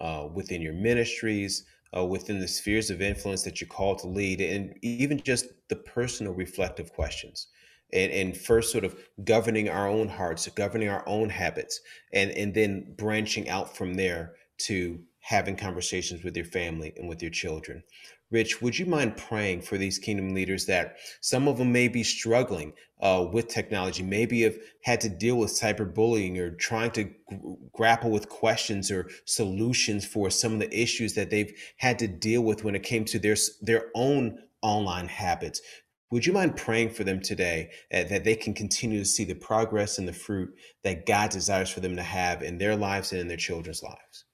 uh, 0.00 0.28
within 0.32 0.62
your 0.62 0.72
ministries, 0.72 1.64
uh, 1.96 2.04
within 2.04 2.40
the 2.40 2.48
spheres 2.48 2.90
of 2.90 3.02
influence 3.02 3.42
that 3.42 3.60
you're 3.60 3.68
called 3.68 3.98
to 4.00 4.06
lead, 4.06 4.40
and 4.40 4.74
even 4.82 5.20
just 5.20 5.46
the 5.68 5.76
personal 5.76 6.32
reflective 6.32 6.92
questions. 6.92 7.48
And, 7.92 8.12
and 8.12 8.36
first, 8.36 8.72
sort 8.72 8.84
of 8.84 8.96
governing 9.24 9.68
our 9.68 9.88
own 9.88 10.08
hearts, 10.08 10.48
governing 10.48 10.88
our 10.88 11.02
own 11.06 11.28
habits, 11.28 11.80
and, 12.12 12.30
and 12.32 12.54
then 12.54 12.94
branching 12.96 13.48
out 13.48 13.76
from 13.76 13.94
there 13.94 14.34
to 14.58 15.00
having 15.20 15.56
conversations 15.56 16.24
with 16.24 16.36
your 16.36 16.46
family 16.46 16.92
and 16.96 17.08
with 17.08 17.22
your 17.22 17.30
children. 17.30 17.82
Rich, 18.30 18.62
would 18.62 18.78
you 18.78 18.86
mind 18.86 19.16
praying 19.16 19.62
for 19.62 19.76
these 19.76 19.98
kingdom 19.98 20.34
leaders 20.34 20.66
that 20.66 20.96
some 21.20 21.48
of 21.48 21.58
them 21.58 21.72
may 21.72 21.88
be 21.88 22.04
struggling 22.04 22.72
uh, 23.00 23.26
with 23.32 23.48
technology, 23.48 24.04
maybe 24.04 24.42
have 24.42 24.56
had 24.84 25.00
to 25.00 25.08
deal 25.08 25.36
with 25.36 25.50
cyberbullying 25.50 26.38
or 26.38 26.54
trying 26.54 26.92
to 26.92 27.04
g- 27.04 27.14
grapple 27.72 28.10
with 28.10 28.28
questions 28.28 28.90
or 28.90 29.08
solutions 29.24 30.06
for 30.06 30.30
some 30.30 30.52
of 30.52 30.60
the 30.60 30.80
issues 30.80 31.14
that 31.14 31.30
they've 31.30 31.52
had 31.78 31.98
to 31.98 32.06
deal 32.06 32.42
with 32.42 32.62
when 32.62 32.76
it 32.76 32.84
came 32.84 33.04
to 33.06 33.18
their 33.18 33.36
their 33.62 33.86
own 33.96 34.38
online 34.62 35.08
habits? 35.08 35.60
Would 36.10 36.26
you 36.26 36.32
mind 36.32 36.56
praying 36.56 36.90
for 36.90 37.04
them 37.04 37.20
today 37.20 37.70
uh, 37.94 38.02
that 38.04 38.24
they 38.24 38.34
can 38.34 38.52
continue 38.52 38.98
to 38.98 39.04
see 39.04 39.24
the 39.24 39.34
progress 39.34 39.98
and 39.98 40.08
the 40.08 40.12
fruit 40.12 40.52
that 40.82 41.06
God 41.06 41.30
desires 41.30 41.70
for 41.70 41.80
them 41.80 41.94
to 41.96 42.02
have 42.02 42.42
in 42.42 42.58
their 42.58 42.74
lives 42.74 43.12
and 43.12 43.20
in 43.20 43.28
their 43.28 43.36
children's 43.36 43.82
lives? 43.82 44.24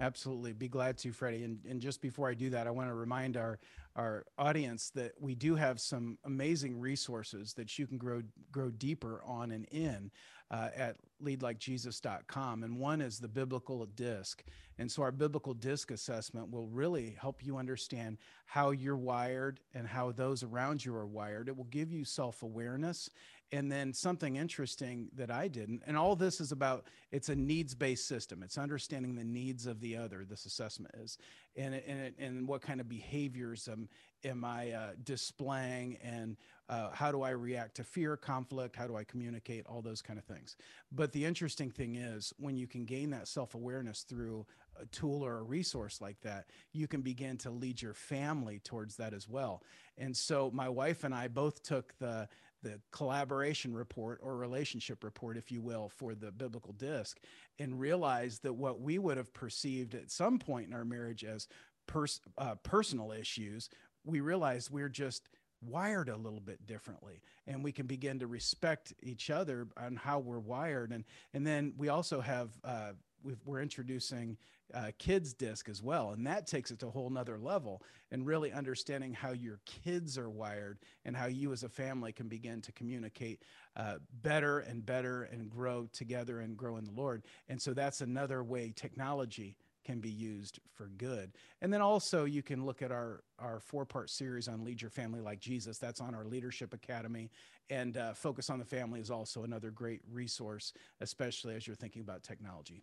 Absolutely. 0.00 0.52
Be 0.52 0.68
glad 0.68 0.98
to, 0.98 1.12
Freddie. 1.12 1.44
And, 1.44 1.58
and 1.68 1.80
just 1.80 2.02
before 2.02 2.28
I 2.28 2.34
do 2.34 2.50
that, 2.50 2.66
I 2.66 2.72
want 2.72 2.88
to 2.88 2.94
remind 2.94 3.36
our, 3.36 3.60
our 3.94 4.24
audience 4.36 4.90
that 4.96 5.12
we 5.20 5.36
do 5.36 5.54
have 5.54 5.78
some 5.78 6.18
amazing 6.24 6.80
resources 6.80 7.54
that 7.54 7.78
you 7.78 7.86
can 7.86 7.98
grow, 7.98 8.22
grow 8.50 8.70
deeper 8.70 9.22
on 9.24 9.52
and 9.52 9.64
in 9.66 10.10
uh, 10.52 10.68
at 10.76 10.96
leadlikejesus.com. 11.24 12.62
And 12.62 12.78
one 12.78 13.00
is 13.00 13.18
the 13.18 13.28
biblical 13.28 13.84
disc. 13.86 14.44
And 14.78 14.90
so 14.90 15.02
our 15.02 15.12
biblical 15.12 15.54
disc 15.54 15.90
assessment 15.90 16.50
will 16.50 16.66
really 16.66 17.16
help 17.18 17.44
you 17.44 17.56
understand 17.56 18.18
how 18.44 18.70
you're 18.70 18.96
wired 18.96 19.60
and 19.74 19.86
how 19.86 20.12
those 20.12 20.42
around 20.42 20.84
you 20.84 20.94
are 20.94 21.06
wired. 21.06 21.48
It 21.48 21.56
will 21.56 21.64
give 21.64 21.90
you 21.90 22.04
self 22.04 22.42
awareness 22.42 23.08
and 23.52 23.70
then 23.70 23.92
something 23.92 24.36
interesting 24.36 25.10
that 25.14 25.30
I 25.30 25.46
didn't, 25.46 25.82
and 25.86 25.96
all 25.96 26.16
this 26.16 26.40
is 26.40 26.52
about 26.52 26.86
it's 27.10 27.28
a 27.28 27.36
needs 27.36 27.74
based 27.74 28.08
system. 28.08 28.42
It's 28.42 28.56
understanding 28.56 29.14
the 29.14 29.24
needs 29.24 29.66
of 29.66 29.78
the 29.80 29.96
other. 29.96 30.24
This 30.24 30.46
assessment 30.46 30.94
is, 30.98 31.18
and 31.54 31.74
and 31.74 32.14
and 32.18 32.48
what 32.48 32.62
kind 32.62 32.80
of 32.80 32.88
behaviors 32.88 33.68
am 33.68 33.90
am 34.24 34.42
I 34.42 34.70
uh, 34.70 34.90
displaying, 35.04 35.98
and 36.02 36.38
uh, 36.72 36.90
how 36.90 37.12
do 37.12 37.20
I 37.20 37.30
react 37.30 37.74
to 37.76 37.84
fear, 37.84 38.16
conflict? 38.16 38.76
How 38.76 38.86
do 38.86 38.96
I 38.96 39.04
communicate? 39.04 39.66
All 39.66 39.82
those 39.82 40.00
kind 40.00 40.18
of 40.18 40.24
things. 40.24 40.56
But 40.90 41.12
the 41.12 41.22
interesting 41.22 41.70
thing 41.70 41.96
is 41.96 42.32
when 42.38 42.56
you 42.56 42.66
can 42.66 42.86
gain 42.86 43.10
that 43.10 43.28
self 43.28 43.54
awareness 43.54 44.04
through 44.08 44.46
a 44.80 44.86
tool 44.86 45.22
or 45.22 45.40
a 45.40 45.42
resource 45.42 46.00
like 46.00 46.18
that, 46.22 46.46
you 46.72 46.88
can 46.88 47.02
begin 47.02 47.36
to 47.38 47.50
lead 47.50 47.82
your 47.82 47.92
family 47.92 48.58
towards 48.58 48.96
that 48.96 49.12
as 49.12 49.28
well. 49.28 49.62
And 49.98 50.16
so 50.16 50.50
my 50.54 50.70
wife 50.70 51.04
and 51.04 51.14
I 51.14 51.28
both 51.28 51.62
took 51.62 51.92
the 51.98 52.26
the 52.62 52.80
collaboration 52.90 53.74
report 53.74 54.20
or 54.22 54.36
relationship 54.36 55.04
report, 55.04 55.36
if 55.36 55.50
you 55.52 55.60
will, 55.60 55.90
for 55.90 56.14
the 56.14 56.32
biblical 56.32 56.72
disc, 56.72 57.18
and 57.58 57.78
realized 57.78 58.44
that 58.44 58.54
what 58.54 58.80
we 58.80 58.98
would 58.98 59.18
have 59.18 59.34
perceived 59.34 59.94
at 59.94 60.10
some 60.10 60.38
point 60.38 60.68
in 60.68 60.72
our 60.72 60.86
marriage 60.86 61.22
as 61.22 61.48
pers- 61.86 62.20
uh, 62.38 62.54
personal 62.62 63.12
issues, 63.12 63.68
we 64.04 64.20
realized 64.20 64.70
we're 64.70 64.88
just 64.88 65.28
wired 65.62 66.08
a 66.08 66.16
little 66.16 66.40
bit 66.40 66.66
differently 66.66 67.22
and 67.46 67.62
we 67.62 67.72
can 67.72 67.86
begin 67.86 68.18
to 68.18 68.26
respect 68.26 68.92
each 69.02 69.30
other 69.30 69.68
on 69.76 69.96
how 69.96 70.18
we're 70.18 70.38
wired. 70.38 70.92
And 70.92 71.04
and 71.34 71.46
then 71.46 71.74
we 71.76 71.88
also 71.88 72.20
have 72.20 72.50
uh, 72.64 72.92
we 73.22 73.34
are 73.54 73.60
introducing 73.60 74.36
uh, 74.74 74.90
kids 74.98 75.34
disc 75.34 75.68
as 75.68 75.82
well 75.82 76.10
and 76.10 76.26
that 76.26 76.46
takes 76.46 76.70
it 76.70 76.78
to 76.78 76.86
a 76.86 76.90
whole 76.90 77.10
nother 77.10 77.38
level 77.38 77.82
and 78.10 78.26
really 78.26 78.52
understanding 78.52 79.12
how 79.12 79.32
your 79.32 79.60
kids 79.66 80.16
are 80.16 80.30
wired 80.30 80.78
and 81.04 81.16
how 81.16 81.26
you 81.26 81.52
as 81.52 81.62
a 81.62 81.68
family 81.68 82.12
can 82.12 82.26
begin 82.26 82.60
to 82.62 82.72
communicate 82.72 83.42
uh, 83.76 83.96
better 84.22 84.60
and 84.60 84.84
better 84.84 85.24
and 85.24 85.50
grow 85.50 85.88
together 85.92 86.40
and 86.40 86.56
grow 86.56 86.78
in 86.78 86.84
the 86.84 86.90
lord. 86.90 87.22
And 87.48 87.60
so 87.60 87.74
that's 87.74 88.00
another 88.00 88.42
way 88.42 88.72
technology 88.74 89.56
can 89.84 90.00
be 90.00 90.10
used 90.10 90.60
for 90.72 90.86
good. 90.96 91.32
And 91.60 91.72
then 91.72 91.80
also 91.80 92.24
you 92.24 92.42
can 92.42 92.64
look 92.64 92.82
at 92.82 92.90
our 92.90 93.22
our 93.38 93.60
four 93.60 93.84
part 93.84 94.10
series 94.10 94.48
on 94.48 94.64
lead 94.64 94.80
your 94.80 94.90
family 94.90 95.20
like 95.20 95.40
Jesus. 95.40 95.78
That's 95.78 96.00
on 96.00 96.14
our 96.14 96.24
leadership 96.24 96.72
academy, 96.74 97.30
and 97.70 97.96
uh, 97.96 98.14
focus 98.14 98.50
on 98.50 98.58
the 98.58 98.64
family 98.64 99.00
is 99.00 99.10
also 99.10 99.44
another 99.44 99.70
great 99.70 100.00
resource, 100.10 100.72
especially 101.00 101.54
as 101.54 101.66
you're 101.66 101.76
thinking 101.76 102.02
about 102.02 102.22
technology. 102.22 102.82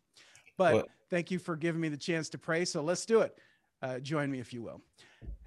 But 0.57 0.73
well, 0.73 0.87
thank 1.09 1.31
you 1.31 1.39
for 1.39 1.55
giving 1.55 1.79
me 1.79 1.89
the 1.89 1.97
chance 1.97 2.29
to 2.29 2.37
pray. 2.37 2.65
So 2.65 2.81
let's 2.81 3.05
do 3.05 3.21
it. 3.21 3.37
Uh, 3.81 3.99
join 3.99 4.29
me 4.29 4.39
if 4.39 4.53
you 4.53 4.61
will. 4.61 4.81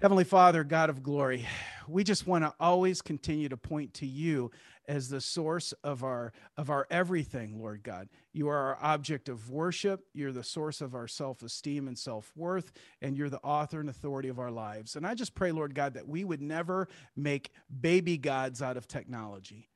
Heavenly 0.01 0.23
Father, 0.23 0.63
God 0.63 0.89
of 0.89 1.03
glory, 1.03 1.47
we 1.87 2.03
just 2.03 2.25
want 2.25 2.43
to 2.43 2.53
always 2.59 3.01
continue 3.01 3.47
to 3.49 3.57
point 3.57 3.93
to 3.95 4.05
you 4.05 4.51
as 4.87 5.09
the 5.09 5.21
source 5.21 5.73
of 5.83 6.03
our 6.03 6.33
of 6.57 6.69
our 6.69 6.87
everything, 6.89 7.59
Lord 7.59 7.83
God. 7.83 8.09
You 8.31 8.49
are 8.49 8.57
our 8.57 8.77
object 8.81 9.29
of 9.29 9.49
worship, 9.49 10.05
you're 10.13 10.31
the 10.31 10.43
source 10.43 10.81
of 10.81 10.95
our 10.95 11.07
self-esteem 11.07 11.87
and 11.87 11.97
self-worth, 11.97 12.71
and 13.01 13.17
you're 13.17 13.29
the 13.29 13.41
author 13.41 13.79
and 13.79 13.89
authority 13.89 14.29
of 14.29 14.39
our 14.39 14.51
lives. 14.51 14.95
And 14.95 15.05
I 15.05 15.13
just 15.13 15.35
pray, 15.35 15.51
Lord 15.51 15.75
God, 15.75 15.93
that 15.93 16.07
we 16.07 16.23
would 16.23 16.41
never 16.41 16.87
make 17.15 17.51
baby 17.81 18.17
gods 18.17 18.61
out 18.61 18.77
of 18.77 18.87
technology. 18.87 19.69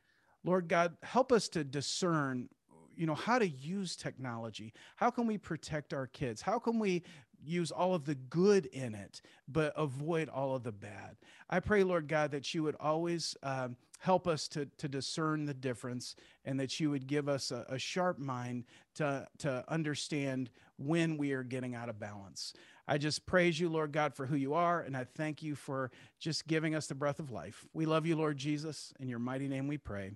Lord 0.44 0.68
God, 0.68 0.96
help 1.04 1.32
us 1.32 1.50
to 1.50 1.64
discern 1.64 2.50
you 2.96 3.06
know 3.06 3.16
how 3.16 3.38
to 3.38 3.48
use 3.48 3.96
technology 3.96 4.74
how 4.96 5.10
can 5.10 5.28
we 5.28 5.38
protect 5.38 5.94
our 5.94 6.08
kids 6.08 6.42
how 6.42 6.58
can 6.58 6.80
we 6.80 7.04
use 7.44 7.72
all 7.72 7.94
of 7.94 8.06
the 8.06 8.16
good 8.16 8.66
in 8.68 8.96
it 8.96 9.22
but 9.48 9.72
avoid 9.78 10.28
all 10.30 10.56
of 10.56 10.64
the 10.64 10.72
bad 10.72 11.16
i 11.50 11.60
pray 11.60 11.84
lord 11.84 12.08
god 12.08 12.32
that 12.32 12.54
you 12.54 12.64
would 12.64 12.76
always 12.80 13.38
um, 13.44 13.78
help 13.98 14.28
us 14.28 14.48
to, 14.48 14.66
to 14.78 14.88
discern 14.88 15.46
the 15.46 15.54
difference 15.54 16.16
and 16.46 16.60
that 16.60 16.80
you 16.80 16.90
would 16.92 17.08
give 17.08 17.28
us 17.28 17.52
a, 17.52 17.66
a 17.70 17.80
sharp 17.80 18.20
mind 18.20 18.66
to, 18.96 19.28
to 19.40 19.64
understand 19.68 20.50
when 20.78 21.18
we 21.18 21.32
are 21.32 21.44
getting 21.44 21.74
out 21.76 21.90
of 21.90 22.00
balance 22.00 22.54
I 22.88 22.98
just 22.98 23.26
praise 23.26 23.60
you, 23.60 23.68
Lord 23.68 23.92
God, 23.92 24.16
for 24.16 24.26
who 24.26 24.38
you 24.38 24.54
are, 24.54 24.80
and 24.80 24.96
I 24.96 25.04
thank 25.04 25.44
you 25.44 25.56
for 25.56 25.92
just 26.20 26.48
giving 26.48 26.74
us 26.74 26.88
the 26.88 26.96
breath 26.96 27.20
of 27.20 27.32
life. 27.32 27.66
We 27.74 27.86
love 27.86 28.06
you, 28.06 28.16
Lord 28.16 28.38
Jesus. 28.38 28.94
In 29.00 29.10
your 29.10 29.20
mighty 29.20 29.50
name 29.50 29.68
we 29.68 29.78
pray. 29.78 30.12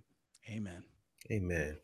Amen. 0.50 0.84
Amen. 1.30 1.78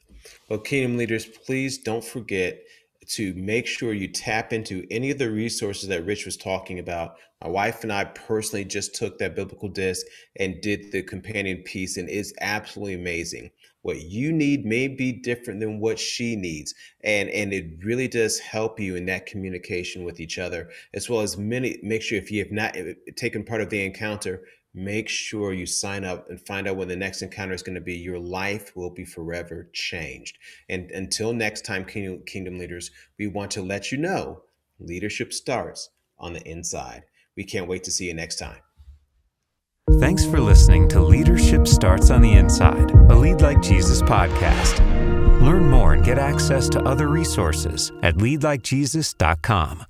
Well, 0.49 0.59
Kingdom 0.59 0.97
leaders, 0.97 1.25
please 1.25 1.77
don't 1.77 2.03
forget 2.03 2.61
to 3.07 3.33
make 3.35 3.67
sure 3.67 3.93
you 3.93 4.07
tap 4.07 4.51
into 4.51 4.85
any 4.91 5.11
of 5.11 5.17
the 5.17 5.29
resources 5.29 5.89
that 5.89 6.05
Rich 6.05 6.25
was 6.25 6.37
talking 6.37 6.79
about. 6.79 7.15
My 7.41 7.49
wife 7.49 7.83
and 7.83 7.93
I 7.93 8.05
personally 8.05 8.65
just 8.65 8.95
took 8.95 9.19
that 9.19 9.35
biblical 9.35 9.69
disc 9.69 10.05
and 10.37 10.59
did 10.61 10.91
the 10.91 11.03
companion 11.03 11.63
piece, 11.63 11.97
and 11.97 12.09
it's 12.09 12.33
absolutely 12.41 12.95
amazing. 12.95 13.51
What 13.83 14.01
you 14.01 14.33
need 14.33 14.65
may 14.65 14.87
be 14.87 15.13
different 15.13 15.59
than 15.59 15.79
what 15.79 15.99
she 15.99 16.35
needs, 16.35 16.73
and 17.03 17.29
and 17.29 17.53
it 17.53 17.83
really 17.83 18.07
does 18.07 18.39
help 18.39 18.79
you 18.79 18.95
in 18.95 19.05
that 19.05 19.27
communication 19.27 20.03
with 20.03 20.19
each 20.19 20.37
other, 20.39 20.69
as 20.93 21.09
well 21.09 21.21
as 21.21 21.37
many. 21.37 21.77
Make 21.83 22.01
sure 22.01 22.17
if 22.17 22.31
you 22.31 22.43
have 22.43 22.51
not 22.51 22.75
eh, 22.75 22.95
taken 23.15 23.45
part 23.45 23.61
of 23.61 23.69
the 23.69 23.85
encounter, 23.85 24.43
make 24.77 25.09
sure 25.09 25.53
you 25.53 25.65
sign 25.65 26.05
up 26.05 26.29
and 26.29 26.39
find 26.39 26.67
out 26.67 26.77
when 26.77 26.87
the 26.87 26.95
next 26.95 27.21
encounter 27.21 27.53
is 27.53 27.63
going 27.63 27.75
to 27.75 27.81
be. 27.81 27.95
Your 27.95 28.19
life 28.19 28.75
will 28.75 28.91
be 28.91 29.05
forever 29.05 29.69
changed. 29.73 30.37
And 30.69 30.91
until 30.91 31.33
next 31.33 31.65
time, 31.65 31.83
Kingdom, 31.83 32.59
leaders, 32.59 32.91
we 33.17 33.27
want 33.27 33.51
to 33.51 33.61
let 33.61 33.91
you 33.91 33.97
know 33.97 34.43
leadership 34.79 35.33
starts 35.33 35.89
on 36.19 36.33
the 36.33 36.47
inside. 36.47 37.03
We 37.35 37.43
can't 37.43 37.67
wait 37.67 37.83
to 37.85 37.91
see 37.91 38.05
you 38.05 38.13
next 38.13 38.37
time. 38.37 38.59
Thanks 39.99 40.25
for 40.25 40.39
listening 40.39 40.87
to 40.89 41.01
Leadership 41.01 41.65
Starts 41.65 42.11
on 42.11 42.21
the 42.21 42.33
Inside, 42.33 42.91
a 42.91 43.15
Lead 43.15 43.41
Like 43.41 43.61
Jesus 43.61 44.01
podcast. 44.01 44.77
Learn 45.41 45.69
more 45.69 45.93
and 45.93 46.03
get 46.03 46.17
access 46.17 46.69
to 46.69 46.81
other 46.81 47.07
resources 47.07 47.91
at 48.03 48.15
leadlikejesus.com. 48.15 49.85